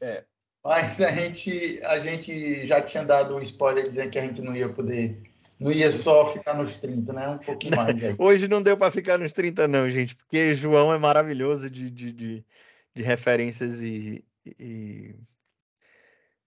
É. 0.00 0.24
Mas 0.62 1.00
a 1.00 1.10
gente, 1.10 1.80
a 1.84 1.98
gente 2.00 2.66
já 2.66 2.80
tinha 2.80 3.04
dado 3.04 3.36
o 3.36 3.42
spoiler 3.42 3.86
dizendo 3.86 4.10
que 4.10 4.18
a 4.18 4.22
gente 4.22 4.40
não 4.40 4.54
ia 4.54 4.68
poder 4.68 5.20
não 5.58 5.70
ia 5.70 5.90
só 5.90 6.26
ficar 6.26 6.54
nos 6.54 6.76
30, 6.78 7.12
né? 7.12 7.28
Um 7.28 7.38
pouquinho 7.38 7.76
mais. 7.76 8.02
Aí. 8.02 8.16
Hoje 8.18 8.48
não 8.48 8.62
deu 8.62 8.76
para 8.76 8.90
ficar 8.90 9.18
nos 9.18 9.32
30, 9.32 9.68
não, 9.68 9.88
gente, 9.88 10.16
porque 10.16 10.54
João 10.54 10.92
é 10.92 10.98
maravilhoso 10.98 11.70
de, 11.70 11.90
de, 11.90 12.12
de, 12.12 12.44
de 12.94 13.02
referências 13.02 13.82
e, 13.82 14.24
e, 14.58 15.14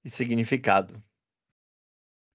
e, 0.03 0.09
significado. 0.09 1.01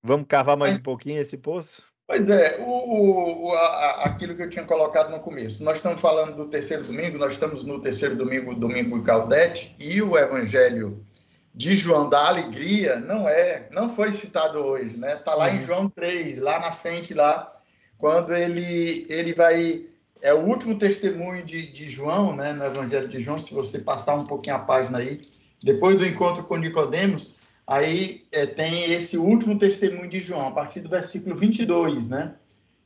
Vamos 0.02 0.26
cavar 0.26 0.56
mais 0.56 0.72
Mas, 0.72 0.80
um 0.80 0.82
pouquinho 0.82 1.20
esse 1.20 1.36
poço? 1.36 1.84
Pois 2.06 2.28
é, 2.28 2.58
o, 2.60 3.46
o, 3.46 3.52
a, 3.54 4.04
aquilo 4.06 4.34
que 4.34 4.42
eu 4.42 4.50
tinha 4.50 4.64
colocado 4.64 5.10
no 5.10 5.20
começo. 5.20 5.62
Nós 5.62 5.76
estamos 5.76 6.00
falando 6.00 6.34
do 6.34 6.48
terceiro 6.48 6.82
domingo, 6.82 7.18
nós 7.18 7.34
estamos 7.34 7.64
no 7.64 7.80
terceiro 7.80 8.16
domingo, 8.16 8.54
domingo 8.54 8.98
de 8.98 9.04
Gaudete, 9.04 9.74
e 9.78 10.02
o 10.02 10.18
Evangelho 10.18 11.06
de 11.54 11.74
João 11.74 12.08
da 12.08 12.28
alegria 12.28 12.98
não 12.98 13.28
é, 13.28 13.68
não 13.70 13.88
foi 13.88 14.12
citado 14.12 14.58
hoje, 14.58 14.96
né? 14.96 15.14
Está 15.14 15.34
lá 15.34 15.50
em 15.50 15.64
João 15.64 15.88
3, 15.88 16.38
lá 16.38 16.58
na 16.60 16.72
frente 16.72 17.12
lá, 17.12 17.52
quando 17.98 18.34
ele 18.34 19.06
ele 19.08 19.32
vai 19.34 19.86
é 20.22 20.32
o 20.32 20.46
último 20.46 20.78
testemunho 20.78 21.44
de, 21.44 21.70
de 21.70 21.88
João, 21.88 22.34
né, 22.34 22.52
no 22.52 22.64
Evangelho 22.64 23.08
de 23.08 23.20
João, 23.20 23.36
se 23.36 23.52
você 23.52 23.80
passar 23.80 24.14
um 24.14 24.24
pouquinho 24.24 24.54
a 24.54 24.60
página 24.60 24.98
aí, 24.98 25.20
depois 25.60 25.98
do 25.98 26.06
encontro 26.06 26.44
com 26.44 26.56
Nicodemos, 26.56 27.40
aí 27.66 28.24
é, 28.30 28.46
tem 28.46 28.92
esse 28.92 29.18
último 29.18 29.58
testemunho 29.58 30.08
de 30.08 30.20
João, 30.20 30.46
a 30.46 30.52
partir 30.52 30.80
do 30.80 30.88
versículo 30.88 31.34
22, 31.34 32.08
né? 32.08 32.36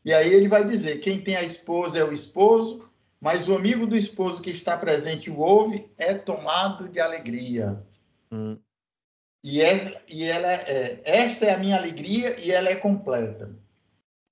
E 0.02 0.14
aí 0.14 0.32
ele 0.32 0.48
vai 0.48 0.64
dizer: 0.64 1.00
quem 1.00 1.20
tem 1.20 1.36
a 1.36 1.42
esposa 1.42 1.98
é 1.98 2.04
o 2.04 2.12
esposo, 2.12 2.88
mas 3.20 3.48
o 3.48 3.54
amigo 3.54 3.86
do 3.86 3.96
esposo 3.96 4.40
que 4.40 4.50
está 4.50 4.76
presente 4.76 5.30
o 5.30 5.38
ouve 5.38 5.90
é 5.98 6.14
tomado 6.14 6.88
de 6.88 7.00
alegria. 7.00 7.82
Hum. 8.30 8.58
E, 9.42 9.62
é, 9.62 10.02
e 10.08 10.24
ela 10.24 10.52
é, 10.52 11.00
esta 11.04 11.46
é 11.46 11.54
a 11.54 11.58
minha 11.58 11.76
alegria 11.76 12.38
e 12.40 12.50
ela 12.50 12.68
é 12.68 12.74
completa. 12.74 13.54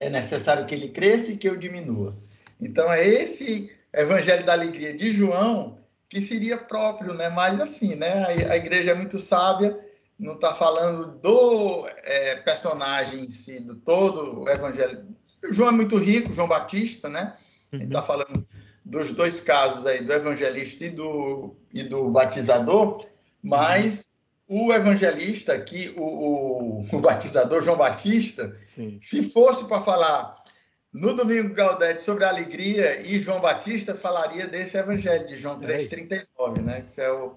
É 0.00 0.11
necessário 0.11 0.66
que 0.66 0.74
ele 0.74 0.88
cresça 0.88 1.30
e 1.30 1.37
que 1.37 1.48
eu 1.48 1.57
diminua. 1.57 2.16
Então 2.61 2.92
é 2.92 3.07
esse 3.07 3.70
evangelho 3.92 4.44
da 4.44 4.52
alegria 4.52 4.92
de 4.92 5.12
João 5.12 5.78
que 6.09 6.20
seria 6.20 6.57
próprio, 6.57 7.14
né? 7.14 7.28
Mas 7.28 7.61
assim, 7.61 7.94
né? 7.94 8.24
A, 8.24 8.52
a 8.52 8.57
igreja 8.57 8.90
é 8.90 8.94
muito 8.94 9.18
sábia, 9.18 9.78
não 10.18 10.35
está 10.35 10.54
falando 10.54 11.18
do 11.18 11.87
é, 12.02 12.37
personagem 12.37 13.24
em 13.24 13.30
si, 13.30 13.61
do 13.61 13.76
todo 13.76 14.42
o 14.42 14.48
evangelho. 14.48 15.07
O 15.44 15.52
João 15.52 15.68
é 15.68 15.72
muito 15.72 15.96
rico, 15.96 16.33
João 16.33 16.48
Batista, 16.48 17.09
né? 17.09 17.37
Uhum. 17.72 17.80
Ele 17.80 17.85
está 17.87 18.02
falando 18.02 18.46
dos 18.85 19.12
dois 19.12 19.40
casos 19.40 19.87
aí, 19.87 20.02
do 20.02 20.12
evangelista 20.12 20.85
e 20.85 20.90
do, 20.90 21.57
e 21.72 21.83
do 21.83 22.09
batizador, 22.11 23.07
mas 23.44 24.16
o 24.48 24.72
evangelista 24.72 25.52
aqui, 25.52 25.94
o, 25.98 26.02
o, 26.02 26.85
o 26.90 27.00
batizador 27.00 27.61
João 27.62 27.76
Batista, 27.76 28.57
Sim. 28.66 28.98
se 29.02 29.28
fosse 29.30 29.68
para 29.68 29.83
falar 29.83 30.42
no 30.90 31.14
domingo 31.14 31.52
Gaudete 31.54 32.02
sobre 32.02 32.24
a 32.24 32.28
alegria 32.28 33.02
e 33.02 33.18
João 33.18 33.40
Batista 33.40 33.94
falaria 33.94 34.46
desse 34.46 34.78
evangelho 34.78 35.26
de 35.26 35.37
João 35.37 35.61
3,39, 35.61 36.62
né? 36.62 36.83
Que 36.83 37.00
é 37.00 37.12
o, 37.12 37.37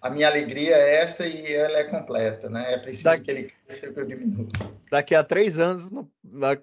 a 0.00 0.10
minha 0.10 0.26
alegria 0.26 0.74
é 0.74 1.02
essa 1.02 1.26
e 1.26 1.52
ela 1.52 1.78
é 1.78 1.84
completa, 1.84 2.50
né? 2.50 2.72
É 2.72 2.78
preciso 2.78 3.04
daqui, 3.04 3.24
que 3.24 3.30
ele 3.30 3.52
cresça 3.66 3.92
que 3.92 4.00
eu 4.00 4.06
diminua. 4.06 4.48
Daqui 4.90 5.14
a 5.14 5.22
três 5.22 5.58
anos, 5.58 5.90
no, 5.90 6.10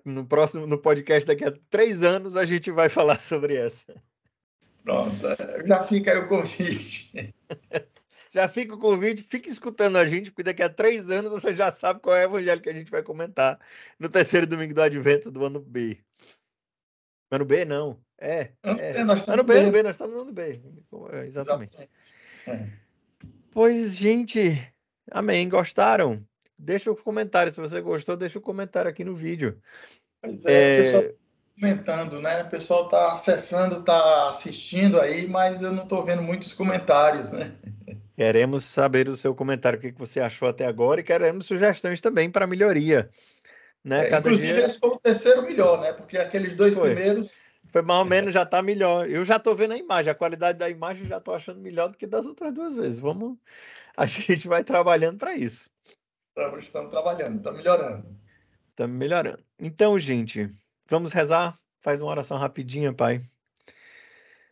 no 0.03 0.25
próximo 0.25 0.67
no 0.67 0.77
podcast, 0.77 1.25
daqui 1.25 1.45
a 1.45 1.53
três 1.69 2.03
anos, 2.03 2.35
a 2.35 2.43
gente 2.43 2.71
vai 2.71 2.89
falar 2.89 3.19
sobre 3.21 3.55
essa. 3.55 3.93
Pronto, 4.83 5.15
já 5.65 5.83
fica 5.83 6.11
aí 6.11 6.17
o 6.17 6.27
convite. 6.27 7.33
Já 8.33 8.47
fica 8.47 8.73
o 8.73 8.79
convite, 8.79 9.21
fique 9.21 9.49
escutando 9.49 9.97
a 9.97 10.07
gente, 10.07 10.31
porque 10.31 10.43
daqui 10.43 10.63
a 10.63 10.69
três 10.69 11.09
anos 11.09 11.31
você 11.31 11.53
já 11.53 11.69
sabe 11.69 11.99
qual 11.99 12.15
é 12.15 12.25
o 12.25 12.29
evangelho 12.29 12.61
que 12.61 12.69
a 12.69 12.73
gente 12.73 12.89
vai 12.89 13.03
comentar 13.03 13.59
no 13.99 14.07
terceiro 14.07 14.47
domingo 14.47 14.73
do 14.73 14.81
Advento 14.81 15.29
do 15.29 15.43
ano 15.43 15.59
B. 15.59 15.99
Ano 17.29 17.43
B, 17.43 17.65
não. 17.65 17.99
É. 18.17 18.51
é. 18.63 18.99
é 18.99 19.03
nós 19.03 19.27
ano 19.27 19.43
B, 19.43 19.57
ano 19.57 19.71
B, 19.71 19.83
nós 19.83 19.95
estamos 19.95 20.15
no 20.15 20.21
ano 20.21 20.31
B. 20.31 20.61
É, 21.11 21.25
exatamente. 21.25 21.75
exatamente. 21.75 21.89
É. 22.47 22.69
Pois, 23.51 23.97
gente, 23.97 24.73
amém. 25.11 25.49
Gostaram? 25.49 26.25
Deixa 26.57 26.89
o 26.89 26.93
um 26.93 26.97
comentário. 26.97 27.53
Se 27.53 27.59
você 27.59 27.81
gostou, 27.81 28.15
deixa 28.15 28.39
o 28.39 28.41
um 28.41 28.45
comentário 28.45 28.89
aqui 28.89 29.03
no 29.03 29.13
vídeo. 29.13 29.61
Pois 30.21 30.45
é, 30.45 30.79
é... 30.79 30.83
pessoal 30.83 31.03
comentando, 31.59 32.19
né? 32.19 32.43
O 32.43 32.49
pessoal 32.49 32.85
está 32.85 33.11
acessando, 33.11 33.79
está 33.79 34.29
assistindo 34.29 34.99
aí, 34.99 35.27
mas 35.27 35.61
eu 35.61 35.71
não 35.71 35.83
estou 35.83 36.03
vendo 36.03 36.23
muitos 36.23 36.53
comentários, 36.53 37.31
né? 37.31 37.55
Queremos 38.15 38.65
saber 38.65 39.07
o 39.07 39.17
seu 39.17 39.33
comentário, 39.33 39.79
o 39.79 39.81
que 39.81 39.91
você 39.93 40.19
achou 40.19 40.47
até 40.47 40.65
agora, 40.65 41.01
e 41.01 41.03
queremos 41.03 41.45
sugestões 41.45 42.01
também 42.01 42.29
para 42.29 42.45
melhoria. 42.45 43.09
Né? 43.83 44.09
É, 44.09 44.17
inclusive, 44.17 44.53
dia... 44.53 44.65
esse 44.65 44.79
foi 44.79 44.89
o 44.89 44.99
terceiro 44.99 45.41
melhor, 45.41 45.81
né? 45.81 45.93
Porque 45.93 46.17
aqueles 46.17 46.55
dois 46.55 46.75
foi. 46.75 46.93
primeiros. 46.93 47.49
Foi 47.71 47.81
mais 47.81 47.99
ou 47.99 48.05
menos, 48.05 48.33
já 48.33 48.43
está 48.43 48.61
melhor. 48.61 49.09
Eu 49.09 49.23
já 49.23 49.37
estou 49.37 49.55
vendo 49.55 49.73
a 49.73 49.77
imagem, 49.77 50.11
a 50.11 50.15
qualidade 50.15 50.57
da 50.57 50.69
imagem 50.69 51.07
já 51.07 51.17
estou 51.17 51.33
achando 51.33 51.59
melhor 51.59 51.89
do 51.89 51.97
que 51.97 52.05
das 52.05 52.25
outras 52.25 52.53
duas 52.53 52.75
vezes. 52.75 52.99
Vamos. 52.99 53.37
A 53.95 54.05
gente 54.05 54.47
vai 54.47 54.63
trabalhando 54.63 55.17
para 55.17 55.35
isso. 55.35 55.69
Estamos, 56.29 56.63
estamos 56.63 56.91
trabalhando, 56.91 57.37
estamos 57.37 57.59
melhorando. 57.59 58.17
Estamos 58.69 58.97
melhorando. 58.97 59.43
Então, 59.59 59.99
gente, 59.99 60.49
vamos 60.87 61.11
rezar? 61.11 61.59
Faz 61.81 62.01
uma 62.01 62.09
oração 62.09 62.37
rapidinha, 62.37 62.93
pai. 62.93 63.21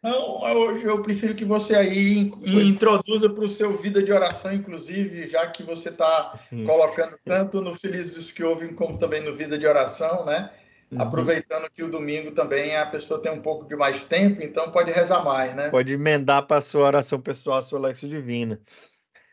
Não, 0.02 0.42
hoje 0.42 0.86
eu 0.86 1.02
prefiro 1.02 1.36
que 1.36 1.44
você 1.44 1.76
aí 1.76 2.30
pois. 2.30 2.50
introduza 2.50 3.30
para 3.30 3.44
o 3.44 3.50
seu 3.50 3.78
vida 3.78 4.02
de 4.02 4.12
oração, 4.14 4.54
inclusive, 4.54 5.28
já 5.28 5.48
que 5.48 5.62
você 5.62 5.90
está 5.90 6.32
colocando 6.66 7.18
tanto 7.26 7.60
no 7.60 7.76
Felizes 7.76 8.32
que 8.32 8.42
Ouvem 8.42 8.74
como 8.74 8.98
também 8.98 9.22
no 9.22 9.36
Vida 9.36 9.58
de 9.58 9.68
Oração, 9.68 10.26
né? 10.26 10.52
Uhum. 10.90 11.02
Aproveitando 11.02 11.70
que 11.70 11.84
o 11.84 11.92
domingo 11.92 12.32
também 12.32 12.78
a 12.78 12.86
pessoa 12.86 13.22
tem 13.22 13.32
um 13.32 13.42
pouco 13.42 13.68
de 13.68 13.76
mais 13.76 14.06
tempo, 14.06 14.42
então 14.42 14.72
pode 14.72 14.90
rezar 14.90 15.24
mais, 15.24 15.54
né? 15.54 15.70
Pode 15.70 15.94
emendar 15.94 16.48
para 16.48 16.58
a 16.58 16.62
sua 16.62 16.86
oração 16.86 17.20
pessoal, 17.20 17.58
a 17.58 17.62
sua 17.62 17.80
Lexo 17.80 18.08
Divina. 18.08 18.60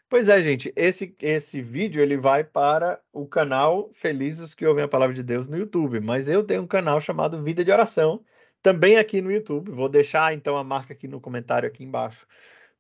Pois 0.09 0.29
é, 0.29 0.41
gente, 0.43 0.73
esse, 0.77 1.17
esse 1.21 1.63
vídeo 1.63 2.03
ele 2.03 2.17
vai 2.17 2.45
para 2.45 3.01
o 3.13 3.27
canal 3.27 3.91
Felizes 3.95 4.53
que 4.53 4.67
Ouvem 4.67 4.85
a 4.85 4.89
Palavra 4.89 5.15
de 5.15 5.23
Deus 5.23 5.49
no 5.49 5.57
YouTube, 5.57 6.01
mas 6.01 6.29
eu 6.29 6.43
tenho 6.43 6.63
um 6.63 6.67
canal 6.67 7.01
chamado 7.01 7.43
Vida 7.43 7.65
de 7.65 7.71
Oração, 7.71 8.23
também 8.67 8.97
aqui 8.99 9.21
no 9.21 9.31
YouTube. 9.31 9.71
Vou 9.71 9.89
deixar 9.89 10.35
então 10.35 10.57
a 10.57 10.65
marca 10.65 10.93
aqui 10.93 11.07
no 11.07 11.21
comentário 11.21 11.69
aqui 11.69 11.85
embaixo. 11.85 12.27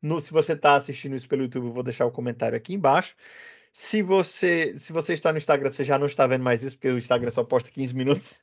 No, 0.03 0.20
se 0.20 0.33
você 0.33 0.55
está 0.55 0.75
assistindo 0.75 1.14
isso 1.14 1.29
pelo 1.29 1.42
YouTube, 1.42 1.70
vou 1.70 1.85
deixar 1.85 2.05
o 2.07 2.11
comentário 2.11 2.57
aqui 2.57 2.75
embaixo. 2.75 3.14
Se 3.72 4.03
você, 4.03 4.77
se 4.77 4.92
você 4.92 5.14
está 5.14 5.31
no 5.31 5.38
Instagram, 5.38 5.70
você 5.70 5.85
já 5.85 5.96
não 5.96 6.07
está 6.07 6.27
vendo 6.27 6.42
mais 6.42 6.64
isso, 6.64 6.77
porque 6.77 6.88
o 6.88 6.99
Instagram 6.99 7.31
só 7.31 7.44
posta 7.44 7.70
15 7.70 7.94
minutos. 7.94 8.40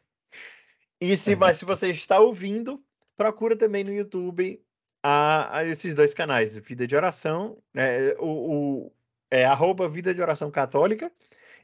E 1.02 1.18
se, 1.18 1.36
mas 1.36 1.58
se 1.58 1.66
você 1.66 1.90
está 1.90 2.18
ouvindo, 2.18 2.82
procura 3.18 3.58
também 3.58 3.84
no 3.84 3.92
YouTube 3.94 4.64
a, 5.04 5.58
a 5.58 5.66
esses 5.66 5.94
dois 5.94 6.14
canais, 6.14 6.56
Vida 6.56 6.88
de 6.88 6.96
Oração, 6.96 7.62
é, 7.76 8.16
o, 8.20 8.86
o, 8.86 8.94
é 9.30 9.44
arroba 9.44 9.90
Vida 9.90 10.14
de 10.14 10.22
Oração 10.22 10.50
Católica 10.50 11.12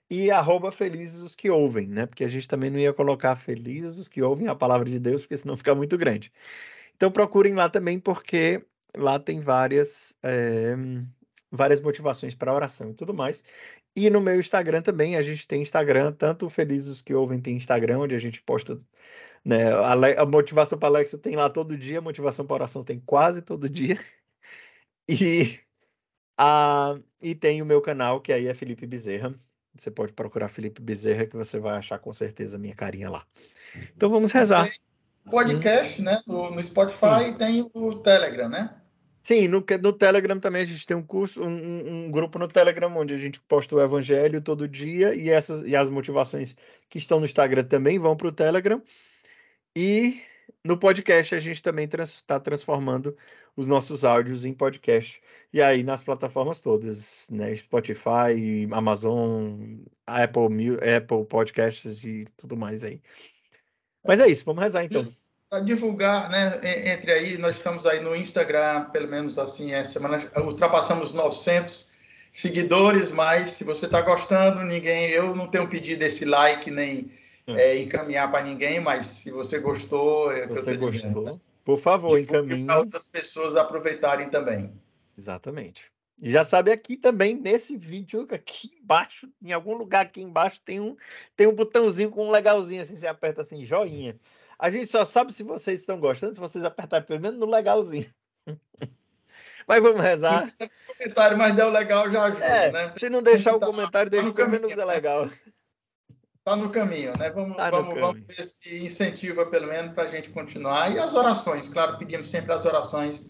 e 0.09 0.31
arroba 0.31 0.71
Felizes 0.71 1.21
os 1.21 1.35
que 1.35 1.49
ouvem, 1.49 1.87
né? 1.87 2.05
Porque 2.05 2.23
a 2.23 2.29
gente 2.29 2.47
também 2.47 2.69
não 2.69 2.79
ia 2.79 2.93
colocar 2.93 3.35
Felizes 3.35 3.97
os 3.97 4.07
que 4.07 4.21
ouvem 4.21 4.47
a 4.47 4.55
palavra 4.55 4.89
de 4.89 4.99
Deus, 4.99 5.21
porque 5.21 5.37
senão 5.37 5.55
fica 5.57 5.75
muito 5.75 5.97
grande. 5.97 6.31
Então 6.95 7.11
procurem 7.11 7.53
lá 7.53 7.69
também, 7.69 7.99
porque 7.99 8.65
lá 8.97 9.19
tem 9.19 9.39
várias, 9.41 10.15
é, 10.23 10.75
várias 11.51 11.81
motivações 11.81 12.35
para 12.35 12.53
oração 12.53 12.91
e 12.91 12.93
tudo 12.93 13.13
mais. 13.13 13.43
E 13.95 14.09
no 14.09 14.21
meu 14.21 14.39
Instagram 14.39 14.81
também, 14.81 15.15
a 15.15 15.23
gente 15.23 15.47
tem 15.47 15.61
Instagram, 15.61 16.13
tanto 16.13 16.49
Felizes 16.49 16.87
os 16.89 17.01
que 17.01 17.13
ouvem 17.13 17.39
tem 17.41 17.57
Instagram, 17.57 17.99
onde 17.99 18.15
a 18.15 18.19
gente 18.19 18.41
posta 18.41 18.79
né? 19.43 19.71
A, 19.73 20.21
a 20.21 20.25
motivação 20.25 20.77
para 20.77 20.89
Alex 20.89 21.11
tem 21.21 21.35
lá 21.35 21.49
todo 21.49 21.77
dia, 21.77 21.99
a 21.99 22.01
motivação 22.01 22.45
para 22.45 22.55
oração 22.55 22.83
tem 22.83 22.99
quase 22.99 23.41
todo 23.41 23.69
dia. 23.69 23.97
E, 25.11 25.59
a, 26.37 26.99
e 27.19 27.33
tem 27.33 27.63
o 27.63 27.65
meu 27.65 27.81
canal, 27.81 28.21
que 28.21 28.31
aí 28.31 28.47
é 28.47 28.53
Felipe 28.53 28.85
Bezerra. 28.85 29.33
Você 29.77 29.89
pode 29.91 30.13
procurar 30.13 30.47
Felipe 30.47 30.81
Bezerra, 30.81 31.25
que 31.25 31.35
você 31.35 31.59
vai 31.59 31.77
achar 31.77 31.99
com 31.99 32.11
certeza 32.11 32.57
a 32.57 32.59
minha 32.59 32.75
carinha 32.75 33.09
lá. 33.09 33.25
Então 33.95 34.09
vamos 34.09 34.31
rezar. 34.31 34.69
Podcast, 35.29 36.01
hum. 36.01 36.05
né? 36.05 36.21
No, 36.25 36.51
no 36.51 36.63
Spotify 36.63 37.25
Sim. 37.25 37.33
tem 37.33 37.71
o 37.73 37.95
Telegram, 37.95 38.49
né? 38.49 38.75
Sim, 39.21 39.47
no, 39.47 39.63
no 39.81 39.93
Telegram 39.93 40.39
também 40.39 40.63
a 40.63 40.65
gente 40.65 40.87
tem 40.87 40.95
um 40.97 41.03
curso, 41.03 41.43
um, 41.43 42.05
um, 42.05 42.11
grupo 42.11 42.39
no 42.39 42.47
Telegram 42.47 42.95
onde 42.97 43.13
a 43.13 43.17
gente 43.17 43.39
posta 43.41 43.75
o 43.75 43.81
Evangelho 43.81 44.41
todo 44.41 44.67
dia 44.67 45.13
e 45.13 45.29
essas 45.29 45.61
e 45.67 45.75
as 45.75 45.89
motivações 45.89 46.55
que 46.89 46.97
estão 46.97 47.19
no 47.19 47.25
Instagram 47.25 47.63
também 47.63 47.99
vão 47.99 48.15
para 48.15 48.27
o 48.27 48.31
Telegram. 48.31 48.81
E 49.75 50.21
no 50.63 50.77
podcast 50.77 51.35
a 51.35 51.39
gente 51.39 51.61
também 51.61 51.85
está 51.85 51.97
trans, 51.97 52.21
tá 52.21 52.39
transformando 52.39 53.15
os 53.55 53.67
nossos 53.67 54.05
áudios 54.05 54.45
em 54.45 54.53
podcast. 54.53 55.21
E 55.51 55.61
aí 55.61 55.83
nas 55.83 56.03
plataformas 56.03 56.59
todas, 56.59 57.27
né? 57.31 57.55
Spotify, 57.55 58.67
Amazon, 58.71 59.79
Apple, 60.05 60.77
Apple 60.97 61.25
Podcasts 61.25 62.03
e 62.03 62.25
tudo 62.37 62.55
mais 62.55 62.83
aí. 62.83 63.01
Mas 64.05 64.19
é 64.19 64.27
isso, 64.27 64.45
vamos 64.45 64.63
rezar 64.63 64.83
então. 64.83 65.07
Para 65.49 65.61
divulgar, 65.61 66.29
né? 66.29 66.59
Entre 66.93 67.11
aí, 67.11 67.37
nós 67.37 67.55
estamos 67.55 67.85
aí 67.85 67.99
no 67.99 68.15
Instagram, 68.15 68.85
pelo 68.91 69.07
menos 69.07 69.39
assim, 69.39 69.71
é 69.71 69.83
semana 69.83 70.17
ultrapassamos 70.37 71.11
900 71.11 71.91
seguidores, 72.31 73.11
mas 73.11 73.49
se 73.49 73.63
você 73.63 73.85
está 73.85 74.01
gostando, 74.01 74.61
ninguém, 74.63 75.09
eu 75.09 75.35
não 75.35 75.47
tenho 75.47 75.67
pedido 75.67 76.03
esse 76.03 76.23
like 76.23 76.69
nem 76.69 77.11
é, 77.57 77.77
encaminhar 77.79 78.29
para 78.31 78.43
ninguém, 78.43 78.79
mas 78.79 79.05
se 79.05 79.31
você 79.31 79.59
gostou, 79.59 80.31
é 80.31 80.47
você 80.47 80.75
gostou, 80.77 80.89
dizendo, 80.91 81.21
né? 81.21 81.39
por 81.63 81.77
favor, 81.77 82.19
encaminhe 82.19 82.65
para 82.65 82.79
outras 82.79 83.07
pessoas 83.07 83.55
aproveitarem 83.55 84.29
também. 84.29 84.73
Exatamente. 85.17 85.91
E 86.21 86.31
já 86.31 86.43
sabe 86.43 86.71
aqui 86.71 86.97
também 86.97 87.33
nesse 87.33 87.77
vídeo 87.77 88.27
aqui 88.31 88.77
embaixo, 88.81 89.29
em 89.41 89.53
algum 89.53 89.73
lugar 89.75 90.01
aqui 90.01 90.21
embaixo 90.21 90.61
tem 90.61 90.79
um 90.79 90.97
tem 91.35 91.47
um 91.47 91.55
botãozinho 91.55 92.11
com 92.11 92.27
um 92.27 92.31
legalzinho 92.31 92.81
assim, 92.81 92.95
você 92.95 93.07
aperta 93.07 93.41
assim, 93.41 93.63
joinha. 93.63 94.19
A 94.57 94.69
gente 94.69 94.87
só 94.87 95.05
sabe 95.05 95.31
se 95.31 95.43
vocês 95.43 95.79
estão 95.79 95.99
gostando 95.99 96.35
se 96.35 96.41
vocês 96.41 96.63
apertarem 96.65 97.07
pelo 97.07 97.21
menos 97.21 97.39
no 97.39 97.45
legalzinho. 97.45 98.13
Mas 99.65 99.83
vamos 99.83 100.01
rezar. 100.01 100.51
comentário, 100.97 101.37
mas 101.37 101.55
deu 101.55 101.69
legal 101.69 102.11
já 102.11 102.23
ajuda, 102.23 102.43
é, 102.43 102.71
né? 102.71 102.93
Se 102.97 103.07
não 103.07 103.21
deixar 103.21 103.55
o 103.55 103.59
comentário, 103.59 104.09
deixa 104.09 104.33
pelo 104.33 104.49
menos 104.49 104.71
é 104.71 104.83
legal. 104.83 105.29
Está 106.39 106.55
no 106.55 106.69
caminho, 106.69 107.13
né? 107.17 107.29
Vamos, 107.29 107.57
tá 107.57 107.69
vamos, 107.69 107.99
vamos 107.99 108.21
ver 108.25 108.43
se 108.43 108.83
incentiva 108.83 109.45
pelo 109.45 109.67
menos 109.67 109.93
para 109.93 110.03
a 110.03 110.07
gente 110.07 110.29
continuar. 110.29 110.91
E 110.91 110.97
as 110.97 111.13
orações, 111.13 111.67
claro, 111.67 111.97
pedimos 111.97 112.29
sempre 112.29 112.53
as 112.53 112.65
orações 112.65 113.29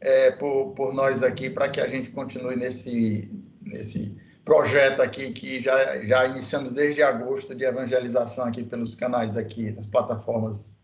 é, 0.00 0.30
por, 0.32 0.72
por 0.74 0.94
nós 0.94 1.22
aqui 1.22 1.48
para 1.48 1.68
que 1.68 1.80
a 1.80 1.88
gente 1.88 2.10
continue 2.10 2.56
nesse, 2.56 3.30
nesse 3.62 4.14
projeto 4.44 5.00
aqui 5.00 5.32
que 5.32 5.60
já, 5.60 6.04
já 6.04 6.26
iniciamos 6.26 6.72
desde 6.72 7.02
agosto 7.02 7.54
de 7.54 7.64
evangelização 7.64 8.44
aqui 8.46 8.62
pelos 8.62 8.94
canais 8.94 9.36
aqui, 9.36 9.70
nas 9.70 9.86
plataformas, 9.86 10.76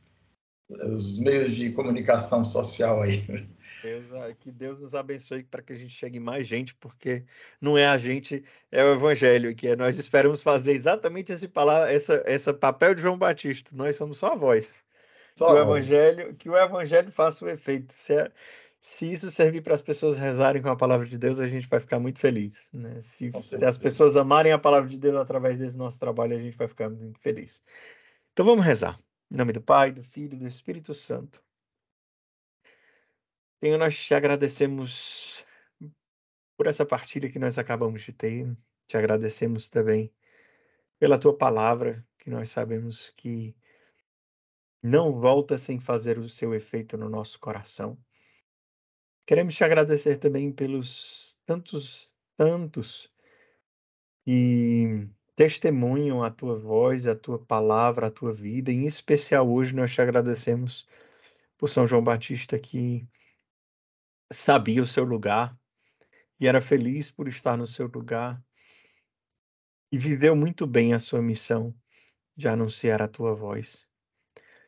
os 0.71 1.19
meios 1.19 1.55
de 1.55 1.71
comunicação 1.73 2.45
social 2.45 3.03
aí. 3.03 3.25
Deus, 3.89 4.13
ah, 4.13 4.35
que 4.35 4.51
Deus 4.51 4.79
nos 4.79 4.95
abençoe 4.95 5.43
para 5.43 5.63
que 5.63 5.73
a 5.73 5.77
gente 5.77 5.95
chegue 5.95 6.21
mais 6.21 6.47
gente, 6.47 6.75
porque 6.75 7.25
não 7.61 7.79
é 7.79 7.87
a 7.87 7.97
gente, 7.97 8.45
é 8.71 8.85
o 8.85 8.93
Evangelho, 8.93 9.55
que 9.55 9.69
é, 9.69 9.77
nós 9.77 9.99
esperamos 9.99 10.43
fazer 10.43 10.73
exatamente 10.73 11.33
esse 11.33 11.49
palavra, 11.49 11.91
essa, 11.93 12.23
essa 12.27 12.53
papel 12.53 12.95
de 12.95 13.03
João 13.03 13.17
Batista. 13.17 13.71
Nós 13.73 13.97
somos 13.97 14.19
só 14.19 14.33
a 14.33 14.37
voz. 14.37 14.79
Só 15.35 15.47
que, 15.47 15.53
o 15.53 15.63
Evangelho, 15.63 16.35
que 16.35 16.51
o 16.51 16.57
Evangelho 16.57 17.11
faça 17.11 17.45
o 17.45 17.49
efeito. 17.49 17.95
Se, 17.95 18.13
é, 18.13 18.31
se 18.79 19.11
isso 19.11 19.31
servir 19.31 19.63
para 19.63 19.75
as 19.75 19.81
pessoas 19.81 20.19
rezarem 20.19 20.61
com 20.61 20.69
a 20.69 20.77
palavra 20.77 21.07
de 21.07 21.17
Deus, 21.17 21.39
a 21.41 21.47
gente 21.47 21.67
vai 21.67 21.81
ficar 21.81 21.99
muito 21.99 22.19
feliz. 22.19 22.69
Né? 22.73 23.01
Se, 23.01 23.33
se 23.41 23.65
as 23.65 23.79
pessoas 23.79 24.17
amarem 24.17 24.53
a 24.53 24.59
palavra 24.59 24.89
de 24.89 24.99
Deus 24.99 25.17
através 25.17 25.59
desse 25.59 25.79
nosso 25.79 25.99
trabalho, 25.99 26.37
a 26.37 26.41
gente 26.41 26.59
vai 26.59 26.69
ficar 26.69 26.91
muito 26.91 27.19
feliz. 27.21 27.63
Então 28.33 28.45
vamos 28.45 28.67
rezar. 28.67 29.01
Em 29.31 29.37
nome 29.37 29.53
do 29.53 29.63
Pai, 29.63 29.93
do 29.93 30.03
Filho 30.03 30.35
e 30.35 30.39
do 30.39 30.47
Espírito 30.47 30.93
Santo. 30.93 31.43
Senhor, 33.61 33.77
nós 33.77 33.99
te 33.99 34.15
agradecemos 34.15 35.45
por 36.57 36.69
essa 36.69 36.87
partilha 36.87 37.29
que 37.29 37.41
nós 37.41 37.59
acabamos 37.59 38.03
de 38.03 38.13
ter. 38.13 38.57
Te 38.87 38.97
agradecemos 38.97 39.69
também 39.69 40.13
pela 40.97 41.19
tua 41.19 41.37
palavra, 41.37 42.07
que 42.19 42.31
nós 42.31 42.51
sabemos 42.51 43.13
que 43.17 43.57
não 44.81 45.13
volta 45.13 45.59
sem 45.59 45.81
fazer 45.81 46.19
o 46.19 46.29
seu 46.29 46.55
efeito 46.55 46.97
no 46.97 47.09
nosso 47.09 47.41
coração. 47.41 47.99
Queremos 49.27 49.57
te 49.57 49.65
agradecer 49.65 50.19
também 50.19 50.53
pelos 50.53 51.37
tantos, 51.45 52.15
tantos 52.37 53.13
que 54.25 55.09
testemunham 55.35 56.23
a 56.23 56.31
tua 56.31 56.57
voz, 56.57 57.09
a 57.09 57.17
tua 57.17 57.41
palavra, 57.41 58.07
a 58.07 58.11
tua 58.11 58.33
vida. 58.33 58.71
Em 58.71 58.87
especial 58.87 59.51
hoje 59.51 59.75
nós 59.75 59.93
te 59.93 60.01
agradecemos 60.01 60.87
por 61.57 61.69
São 61.69 61.89
João 61.89 62.05
Batista 62.05 62.57
que 62.57 63.05
sabia 64.33 64.83
o 64.83 64.87
seu 64.87 65.05
lugar 65.05 65.59
e 66.39 66.47
era 66.47 66.61
feliz 66.61 67.11
por 67.11 67.29
estar 67.29 67.57
no 67.57 67.67
seu 67.67 67.87
lugar 67.87 68.43
e 69.91 69.99
viveu 69.99 70.37
muito 70.37 70.67
bem 70.67 70.93
a 70.93 70.99
sua 70.99 71.23
missão 71.23 71.75
de 72.37 72.47
anunciar 72.47 73.01
a 73.01 73.09
tua 73.09 73.35
voz. 73.35 73.89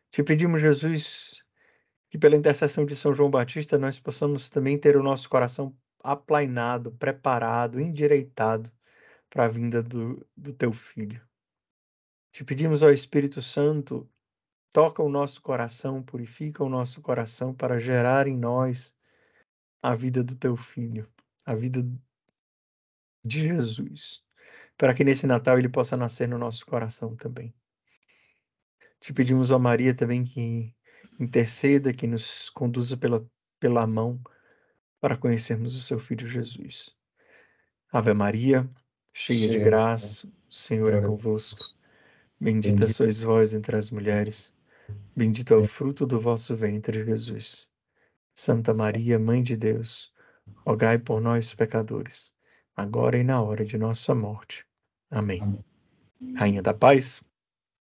Te 0.08 0.22
pedimos, 0.22 0.60
Jesus, 0.60 1.44
que 2.08 2.18
pela 2.18 2.36
intercessão 2.36 2.84
de 2.84 2.96
São 2.96 3.14
João 3.14 3.30
Batista 3.30 3.78
nós 3.78 4.00
possamos 4.00 4.50
também 4.50 4.78
ter 4.78 4.96
o 4.96 5.02
nosso 5.02 5.28
coração 5.28 5.76
aplainado, 6.02 6.92
preparado, 6.92 7.78
endireitado 7.78 8.72
para 9.28 9.44
a 9.44 9.48
vinda 9.48 9.82
do, 9.82 10.26
do 10.36 10.52
teu 10.52 10.72
filho. 10.72 11.22
Te 12.32 12.44
pedimos 12.44 12.82
ao 12.82 12.90
Espírito 12.90 13.42
Santo, 13.42 14.10
toca 14.72 15.02
o 15.02 15.08
nosso 15.08 15.42
coração, 15.42 16.02
purifica 16.02 16.64
o 16.64 16.68
nosso 16.68 17.00
coração 17.02 17.54
para 17.54 17.78
gerar 17.78 18.26
em 18.26 18.36
nós 18.36 18.96
a 19.82 19.94
vida 19.94 20.22
do 20.22 20.34
teu 20.34 20.56
filho, 20.56 21.08
a 21.44 21.54
vida 21.54 21.86
de 23.24 23.40
Jesus, 23.40 24.22
para 24.76 24.94
que 24.94 25.04
nesse 25.04 25.26
Natal 25.26 25.58
ele 25.58 25.68
possa 25.68 25.96
nascer 25.96 26.28
no 26.28 26.38
nosso 26.38 26.64
coração 26.66 27.16
também. 27.16 27.54
Te 29.00 29.12
pedimos, 29.12 29.50
ó 29.50 29.58
Maria, 29.58 29.94
também 29.94 30.24
que 30.24 30.74
interceda, 31.18 31.92
que 31.92 32.06
nos 32.06 32.50
conduza 32.50 32.96
pela, 32.96 33.26
pela 33.58 33.86
mão 33.86 34.20
para 35.00 35.16
conhecermos 35.16 35.74
o 35.74 35.80
seu 35.80 35.98
filho 35.98 36.28
Jesus. 36.28 36.94
Ave 37.90 38.12
Maria, 38.12 38.68
cheia 39.12 39.48
de 39.48 39.58
graça, 39.58 40.26
o 40.26 40.52
Senhor 40.52 40.92
é 40.92 41.00
convosco. 41.00 41.74
Bendita 42.38 42.88
sois 42.88 43.22
vós 43.22 43.52
entre 43.52 43.76
as 43.76 43.90
mulheres, 43.90 44.54
bendito 45.16 45.52
é 45.52 45.56
o 45.56 45.64
fruto 45.64 46.06
do 46.06 46.18
vosso 46.18 46.54
ventre, 46.54 47.04
Jesus. 47.04 47.69
Santa 48.40 48.72
Maria, 48.72 49.18
Mãe 49.18 49.42
de 49.42 49.54
Deus, 49.54 50.10
rogai 50.64 50.98
por 50.98 51.20
nós, 51.20 51.52
pecadores, 51.52 52.32
agora 52.74 53.18
e 53.18 53.22
na 53.22 53.42
hora 53.42 53.66
de 53.66 53.76
nossa 53.76 54.14
morte. 54.14 54.64
Amém. 55.10 55.42
Amém. 55.42 55.62
Rainha 56.36 56.62
da 56.62 56.72
Paz, 56.72 57.22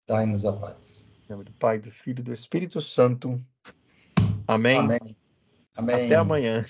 dai-nos 0.04 0.44
a 0.44 0.52
paz. 0.52 1.14
Em 1.24 1.32
nome 1.32 1.44
do 1.44 1.52
Pai, 1.52 1.78
do 1.78 1.92
Filho 1.92 2.18
e 2.18 2.22
do 2.24 2.32
Espírito 2.32 2.80
Santo. 2.80 3.40
Amém. 4.48 4.78
Amém. 4.78 5.16
Amém. 5.76 6.06
Até 6.06 6.16
amanhã. 6.16 6.66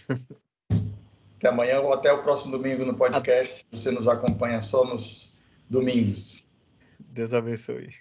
Até 1.39 1.49
amanhã 1.49 1.81
ou 1.81 1.95
até 1.95 2.13
o 2.13 2.23
próximo 2.23 2.59
domingo 2.59 2.85
no 2.85 2.95
podcast, 2.95 3.55
se 3.55 3.65
você 3.71 3.91
nos 3.91 4.07
acompanha 4.07 4.61
só 4.61 4.85
nos 4.85 5.43
domingos. 5.71 6.45
Deus 7.01 7.33
abençoe. 7.33 7.95